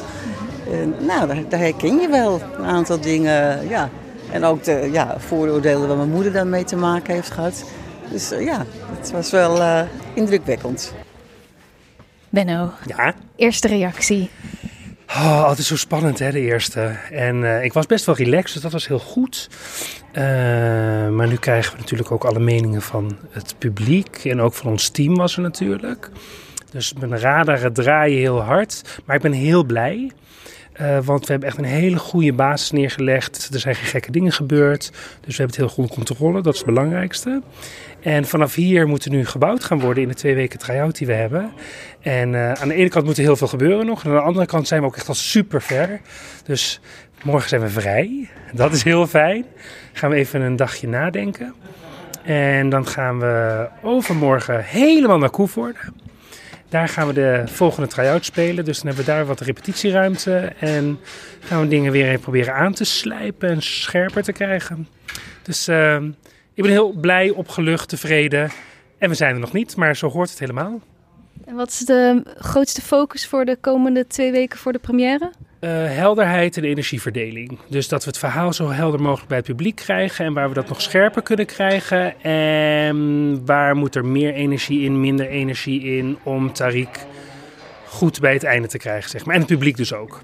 nou, 0.99 1.27
daar, 1.27 1.49
daar, 1.49 1.61
herken 1.61 2.01
je 2.01 2.09
wel 2.09 2.41
een 2.59 2.65
aantal 2.65 3.01
dingen. 3.01 3.69
Ja. 3.69 3.89
En 4.33 4.45
ook 4.45 4.65
de 4.65 4.89
ja, 4.93 5.15
vooroordelen 5.19 5.89
waar 5.89 5.97
mijn 5.97 6.11
moeder 6.11 6.33
daarmee 6.33 6.65
te 6.65 6.77
maken 6.77 7.15
heeft 7.15 7.31
gehad. 7.31 7.65
Dus 8.11 8.29
ja, 8.29 8.65
het 8.99 9.11
was 9.11 9.31
wel 9.31 9.87
indrukwekkend. 10.15 10.93
Benno, 12.31 12.71
ja? 12.87 13.15
eerste 13.37 13.69
reactie. 13.69 14.31
Oh, 15.07 15.45
altijd 15.45 15.67
zo 15.67 15.77
spannend, 15.77 16.19
hè, 16.19 16.31
de 16.31 16.41
eerste. 16.41 16.81
En 17.11 17.37
uh, 17.37 17.65
ik 17.65 17.73
was 17.73 17.87
best 17.87 18.05
wel 18.05 18.15
relaxed, 18.15 18.53
dus 18.53 18.63
dat 18.63 18.73
was 18.73 18.89
heel 18.89 18.99
goed. 18.99 19.49
Uh, 20.13 20.23
maar 21.09 21.29
nu 21.29 21.37
krijgen 21.37 21.73
we 21.73 21.79
natuurlijk 21.79 22.11
ook 22.11 22.25
alle 22.25 22.39
meningen 22.39 22.83
van 22.83 23.17
het 23.31 23.55
publiek. 23.59 24.25
En 24.25 24.41
ook 24.41 24.55
van 24.55 24.71
ons 24.71 24.89
team 24.89 25.17
was 25.17 25.37
er 25.37 25.43
natuurlijk. 25.43 26.11
Dus 26.71 26.93
mijn 26.93 27.19
radaren 27.19 27.73
draaien 27.73 28.19
heel 28.19 28.41
hard. 28.41 29.01
Maar 29.05 29.17
ik 29.17 29.23
ben 29.23 29.33
heel 29.33 29.65
blij. 29.65 30.11
Uh, 30.81 30.99
want 31.05 31.27
we 31.27 31.31
hebben 31.31 31.49
echt 31.49 31.59
een 31.59 31.65
hele 31.65 31.99
goede 31.99 32.33
basis 32.33 32.71
neergelegd. 32.71 33.49
Er 33.53 33.61
zijn 33.61 33.75
geen 33.75 33.87
gekke 33.87 34.11
dingen 34.11 34.33
gebeurd. 34.33 34.91
Dus 35.21 35.37
we 35.37 35.43
hebben 35.43 35.47
het 35.47 35.57
heel 35.57 35.69
goed 35.69 35.79
onder 35.79 35.95
controle. 35.95 36.43
Dat 36.43 36.53
is 36.53 36.61
het 36.61 36.69
belangrijkste. 36.69 37.43
En 38.03 38.25
vanaf 38.25 38.55
hier 38.55 38.87
moet 38.87 39.05
er 39.05 39.11
nu 39.11 39.27
gebouwd 39.27 39.65
gaan 39.65 39.81
worden 39.81 40.03
in 40.03 40.09
de 40.09 40.15
twee 40.15 40.35
weken 40.35 40.59
try-out 40.59 40.99
die 40.99 41.07
we 41.07 41.13
hebben. 41.13 41.53
En 42.01 42.33
uh, 42.33 42.53
aan 42.53 42.69
de 42.69 42.75
ene 42.75 42.89
kant 42.89 43.05
moet 43.05 43.17
er 43.17 43.23
heel 43.23 43.37
veel 43.37 43.47
gebeuren 43.47 43.87
nog. 43.87 44.05
En 44.05 44.11
aan 44.11 44.17
de 44.17 44.23
andere 44.23 44.47
kant 44.47 44.69
zijn 44.69 44.81
we 44.81 44.87
ook 44.87 44.97
echt 44.97 45.09
al 45.09 45.15
super 45.15 45.63
ver. 45.63 46.01
Dus 46.45 46.81
morgen 47.23 47.49
zijn 47.49 47.61
we 47.61 47.69
vrij. 47.69 48.29
Dat 48.53 48.73
is 48.73 48.83
heel 48.83 49.07
fijn. 49.07 49.45
Gaan 49.93 50.11
we 50.11 50.17
even 50.17 50.41
een 50.41 50.57
dagje 50.57 50.89
nadenken. 50.89 51.55
En 52.23 52.69
dan 52.69 52.87
gaan 52.87 53.19
we 53.19 53.69
overmorgen 53.83 54.65
helemaal 54.65 55.19
naar 55.19 55.31
Koevoorde. 55.31 55.79
Daar 56.69 56.89
gaan 56.89 57.07
we 57.07 57.13
de 57.13 57.43
volgende 57.47 57.89
try-out 57.89 58.25
spelen. 58.25 58.65
Dus 58.65 58.77
dan 58.77 58.87
hebben 58.87 59.05
we 59.05 59.11
daar 59.11 59.27
wat 59.27 59.41
repetitieruimte. 59.41 60.53
En 60.59 60.99
gaan 61.41 61.61
we 61.61 61.69
dingen 61.69 61.93
weer 61.93 62.09
even 62.09 62.21
proberen 62.21 62.55
aan 62.55 62.73
te 62.73 62.85
slijpen 62.85 63.49
en 63.49 63.63
scherper 63.63 64.23
te 64.23 64.33
krijgen. 64.33 64.89
Dus 65.43 65.69
uh, 65.69 65.97
ik 66.55 66.63
ben 66.63 66.73
heel 66.73 66.93
blij, 66.93 67.31
opgelucht, 67.31 67.89
tevreden. 67.89 68.51
En 68.99 69.09
we 69.09 69.15
zijn 69.15 69.35
er 69.35 69.41
nog 69.41 69.53
niet, 69.53 69.77
maar 69.77 69.97
zo 69.97 70.09
hoort 70.09 70.31
het 70.31 70.39
helemaal. 70.39 70.81
En 71.45 71.55
wat 71.55 71.69
is 71.69 71.79
de 71.79 72.23
grootste 72.37 72.83
focus 72.83 73.27
voor 73.27 73.45
de 73.45 73.57
komende 73.61 74.07
twee 74.07 74.33
weken 74.33 74.59
voor 74.59 74.73
de 74.73 74.79
première? 74.79 75.33
Uh, 75.61 75.71
helderheid 75.71 76.57
en 76.57 76.65
energieverdeling. 76.65 77.59
Dus 77.69 77.89
dat 77.89 78.05
we 78.05 78.11
het 78.11 78.19
verhaal 78.19 78.53
zo 78.53 78.71
helder 78.71 79.03
mogelijk 79.03 79.29
bij 79.29 79.37
het 79.37 79.47
publiek 79.47 79.77
krijgen 79.77 80.25
en 80.25 80.33
waar 80.33 80.49
we 80.49 80.55
dat 80.55 80.69
nog 80.69 80.81
scherper 80.83 81.23
kunnen 81.23 81.47
krijgen. 81.47 82.21
En 82.23 83.47
waar 83.47 83.77
moet 83.77 83.95
er 83.95 84.07
meer 84.07 84.35
energie 84.35 84.81
in, 84.81 85.01
minder 85.01 85.29
energie 85.29 85.83
in 85.83 86.19
om 86.23 86.53
Tariq 86.53 87.01
goed 87.87 88.21
bij 88.21 88.33
het 88.33 88.45
einde 88.45 88.69
te 88.69 88.79
krijgen, 88.79 89.11
zeg 89.11 89.25
maar. 89.25 89.35
En 89.35 89.41
het 89.41 89.51
publiek 89.51 89.77
dus 89.77 89.93
ook. 89.93 90.21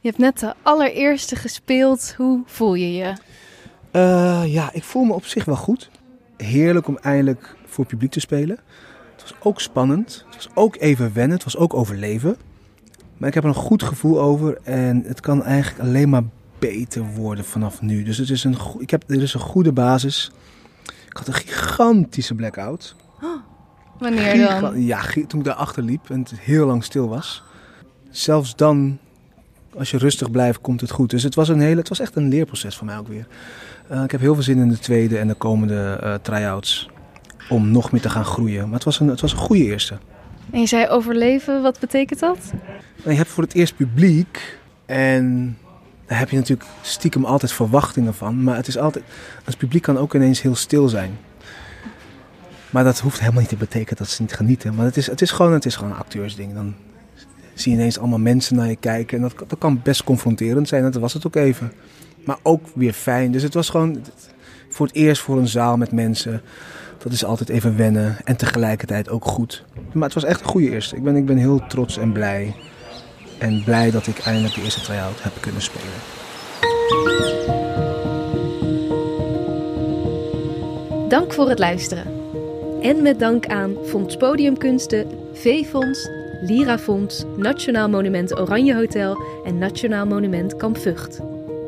Je 0.00 0.08
hebt 0.08 0.18
net 0.18 0.38
de 0.38 0.54
allereerste 0.62 1.36
gespeeld. 1.36 2.14
Hoe 2.16 2.42
voel 2.46 2.74
je 2.74 2.92
je? 2.92 3.12
Uh, 3.92 4.42
ja, 4.46 4.72
ik 4.72 4.84
voel 4.84 5.04
me 5.04 5.12
op 5.12 5.24
zich 5.24 5.44
wel 5.44 5.56
goed. 5.56 5.90
Heerlijk 6.36 6.88
om 6.88 6.98
eindelijk 7.02 7.56
voor 7.66 7.86
publiek 7.86 8.10
te 8.10 8.20
spelen. 8.20 8.58
Het 9.12 9.22
was 9.22 9.34
ook 9.42 9.60
spannend. 9.60 10.24
Het 10.26 10.34
was 10.34 10.48
ook 10.54 10.76
even 10.76 11.14
wennen. 11.14 11.36
Het 11.36 11.44
was 11.44 11.56
ook 11.56 11.74
overleven. 11.74 12.36
Maar 13.16 13.28
ik 13.28 13.34
heb 13.34 13.42
er 13.42 13.48
een 13.48 13.54
goed 13.54 13.82
gevoel 13.82 14.20
over. 14.20 14.58
En 14.62 15.02
het 15.06 15.20
kan 15.20 15.44
eigenlijk 15.44 15.88
alleen 15.88 16.08
maar 16.08 16.22
beter 16.58 17.06
worden 17.06 17.44
vanaf 17.44 17.80
nu. 17.80 18.02
Dus 18.02 18.18
het 18.18 18.30
is 18.30 18.44
een, 18.44 18.56
ik 18.78 18.90
heb, 18.90 19.04
er 19.06 19.22
is 19.22 19.34
een 19.34 19.40
goede 19.40 19.72
basis. 19.72 20.30
Ik 21.08 21.16
had 21.16 21.26
een 21.26 21.34
gigantische 21.34 22.34
blackout. 22.34 22.96
Oh, 23.22 23.40
wanneer 23.98 24.60
dan? 24.60 24.82
Ja, 24.82 25.00
toen 25.26 25.40
ik 25.40 25.44
daarachter 25.44 25.82
liep 25.82 26.10
en 26.10 26.20
het 26.20 26.32
heel 26.40 26.66
lang 26.66 26.84
stil 26.84 27.08
was. 27.08 27.42
Zelfs 28.10 28.56
dan, 28.56 28.98
als 29.78 29.90
je 29.90 29.98
rustig 29.98 30.30
blijft, 30.30 30.60
komt 30.60 30.80
het 30.80 30.90
goed. 30.90 31.10
Dus 31.10 31.22
het 31.22 31.34
was, 31.34 31.48
een 31.48 31.60
hele, 31.60 31.78
het 31.78 31.88
was 31.88 32.00
echt 32.00 32.16
een 32.16 32.28
leerproces 32.28 32.76
voor 32.76 32.86
mij 32.86 32.98
ook 32.98 33.08
weer. 33.08 33.26
Uh, 33.92 34.02
ik 34.02 34.10
heb 34.10 34.20
heel 34.20 34.34
veel 34.34 34.42
zin 34.42 34.58
in 34.58 34.68
de 34.68 34.78
tweede 34.78 35.18
en 35.18 35.28
de 35.28 35.34
komende 35.34 36.00
uh, 36.02 36.14
try-outs 36.14 36.88
om 37.48 37.70
nog 37.70 37.92
meer 37.92 38.00
te 38.00 38.10
gaan 38.10 38.24
groeien. 38.24 38.64
Maar 38.64 38.74
het 38.74 38.84
was 38.84 39.00
een, 39.00 39.08
het 39.08 39.20
was 39.20 39.32
een 39.32 39.38
goede 39.38 39.64
eerste. 39.64 39.98
En 40.50 40.60
je 40.60 40.66
zei 40.66 40.88
overleven, 40.88 41.62
wat 41.62 41.80
betekent 41.80 42.20
dat? 42.20 42.38
Je 43.04 43.10
hebt 43.10 43.28
voor 43.28 43.42
het 43.42 43.54
eerst 43.54 43.76
publiek 43.76 44.58
en 44.86 45.56
daar 46.06 46.18
heb 46.18 46.30
je 46.30 46.36
natuurlijk 46.36 46.68
stiekem 46.82 47.24
altijd 47.24 47.52
verwachtingen 47.52 48.14
van. 48.14 48.42
Maar 48.42 48.56
het 48.56 48.68
is 48.68 48.78
altijd, 48.78 49.04
het 49.44 49.56
publiek 49.58 49.82
kan 49.82 49.98
ook 49.98 50.14
ineens 50.14 50.42
heel 50.42 50.54
stil 50.54 50.88
zijn. 50.88 51.18
Maar 52.70 52.84
dat 52.84 52.98
hoeft 52.98 53.20
helemaal 53.20 53.40
niet 53.40 53.48
te 53.48 53.56
betekenen 53.56 53.98
dat 53.98 54.08
ze 54.08 54.22
niet 54.22 54.34
genieten. 54.34 54.74
Maar 54.74 54.84
het 54.84 54.96
is, 54.96 55.06
het 55.06 55.20
is, 55.20 55.30
gewoon, 55.30 55.52
het 55.52 55.66
is 55.66 55.76
gewoon 55.76 55.90
een 55.90 55.98
acteursding. 55.98 56.54
Dan 56.54 56.74
zie 57.60 57.72
je 57.72 57.78
ineens 57.78 57.98
allemaal 57.98 58.18
mensen 58.18 58.56
naar 58.56 58.68
je 58.68 58.76
kijken. 58.76 59.16
En 59.16 59.22
dat, 59.22 59.48
dat 59.48 59.58
kan 59.58 59.80
best 59.82 60.04
confronterend 60.04 60.68
zijn. 60.68 60.82
Dat 60.82 60.94
was 60.94 61.12
het 61.12 61.26
ook 61.26 61.36
even. 61.36 61.72
Maar 62.24 62.38
ook 62.42 62.66
weer 62.74 62.92
fijn. 62.92 63.32
Dus 63.32 63.42
het 63.42 63.54
was 63.54 63.68
gewoon 63.68 64.04
voor 64.68 64.86
het 64.86 64.94
eerst 64.94 65.22
voor 65.22 65.38
een 65.38 65.48
zaal 65.48 65.76
met 65.76 65.92
mensen. 65.92 66.42
Dat 66.98 67.12
is 67.12 67.24
altijd 67.24 67.48
even 67.48 67.76
wennen 67.76 68.16
en 68.24 68.36
tegelijkertijd 68.36 69.08
ook 69.08 69.24
goed. 69.24 69.64
Maar 69.92 70.04
het 70.04 70.14
was 70.14 70.24
echt 70.24 70.40
een 70.40 70.46
goede 70.46 70.70
eerste. 70.70 70.96
Ik 70.96 71.02
ben, 71.02 71.16
ik 71.16 71.26
ben 71.26 71.36
heel 71.36 71.66
trots 71.66 71.98
en 71.98 72.12
blij. 72.12 72.54
En 73.38 73.64
blij 73.64 73.90
dat 73.90 74.06
ik 74.06 74.18
eindelijk 74.18 74.54
de 74.54 74.62
eerste 74.62 74.80
try-out 74.80 75.22
heb 75.22 75.32
kunnen 75.40 75.62
spelen. 75.62 75.86
Dank 81.08 81.32
voor 81.32 81.48
het 81.48 81.58
luisteren. 81.58 82.06
En 82.82 83.02
met 83.02 83.18
dank 83.18 83.46
aan 83.46 83.76
Fonds 83.84 84.16
Podiumkunsten, 84.16 85.06
V-Fonds, 85.32 86.10
Lirafonds, 86.40 87.24
Nationaal 87.36 87.88
Monument 87.88 88.38
Oranje 88.38 88.74
Hotel 88.74 89.22
en 89.44 89.58
Nationaal 89.58 90.06
Monument 90.06 90.56
Kamp 90.56 90.76
Vught. 90.76 91.20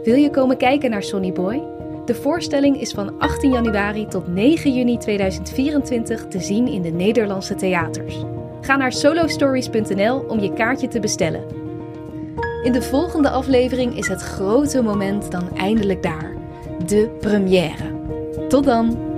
Wil 0.05 0.15
je 0.15 0.31
komen 0.31 0.57
kijken 0.57 0.91
naar 0.91 1.03
Sonny 1.03 1.33
Boy? 1.33 1.63
De 2.05 2.15
voorstelling 2.15 2.81
is 2.81 2.93
van 2.93 3.19
18 3.19 3.51
januari 3.51 4.07
tot 4.07 4.29
9 4.29 4.75
juni 4.75 4.99
2024 4.99 6.27
te 6.27 6.41
zien 6.41 6.67
in 6.67 6.83
de 6.83 6.91
Nederlandse 6.91 7.55
theaters. 7.55 8.25
Ga 8.61 8.77
naar 8.77 8.93
solostories.nl 8.93 10.19
om 10.29 10.41
je 10.41 10.53
kaartje 10.53 10.89
te 10.89 11.01
bestellen. 11.01 11.45
In 12.63 12.73
de 12.73 12.83
volgende 12.83 13.31
aflevering 13.31 13.97
is 13.97 14.09
het 14.09 14.23
grote 14.23 14.83
moment 14.83 15.31
dan 15.31 15.57
eindelijk 15.57 16.03
daar: 16.03 16.35
de 16.87 17.17
première. 17.21 17.99
Tot 18.49 18.65
dan! 18.65 19.10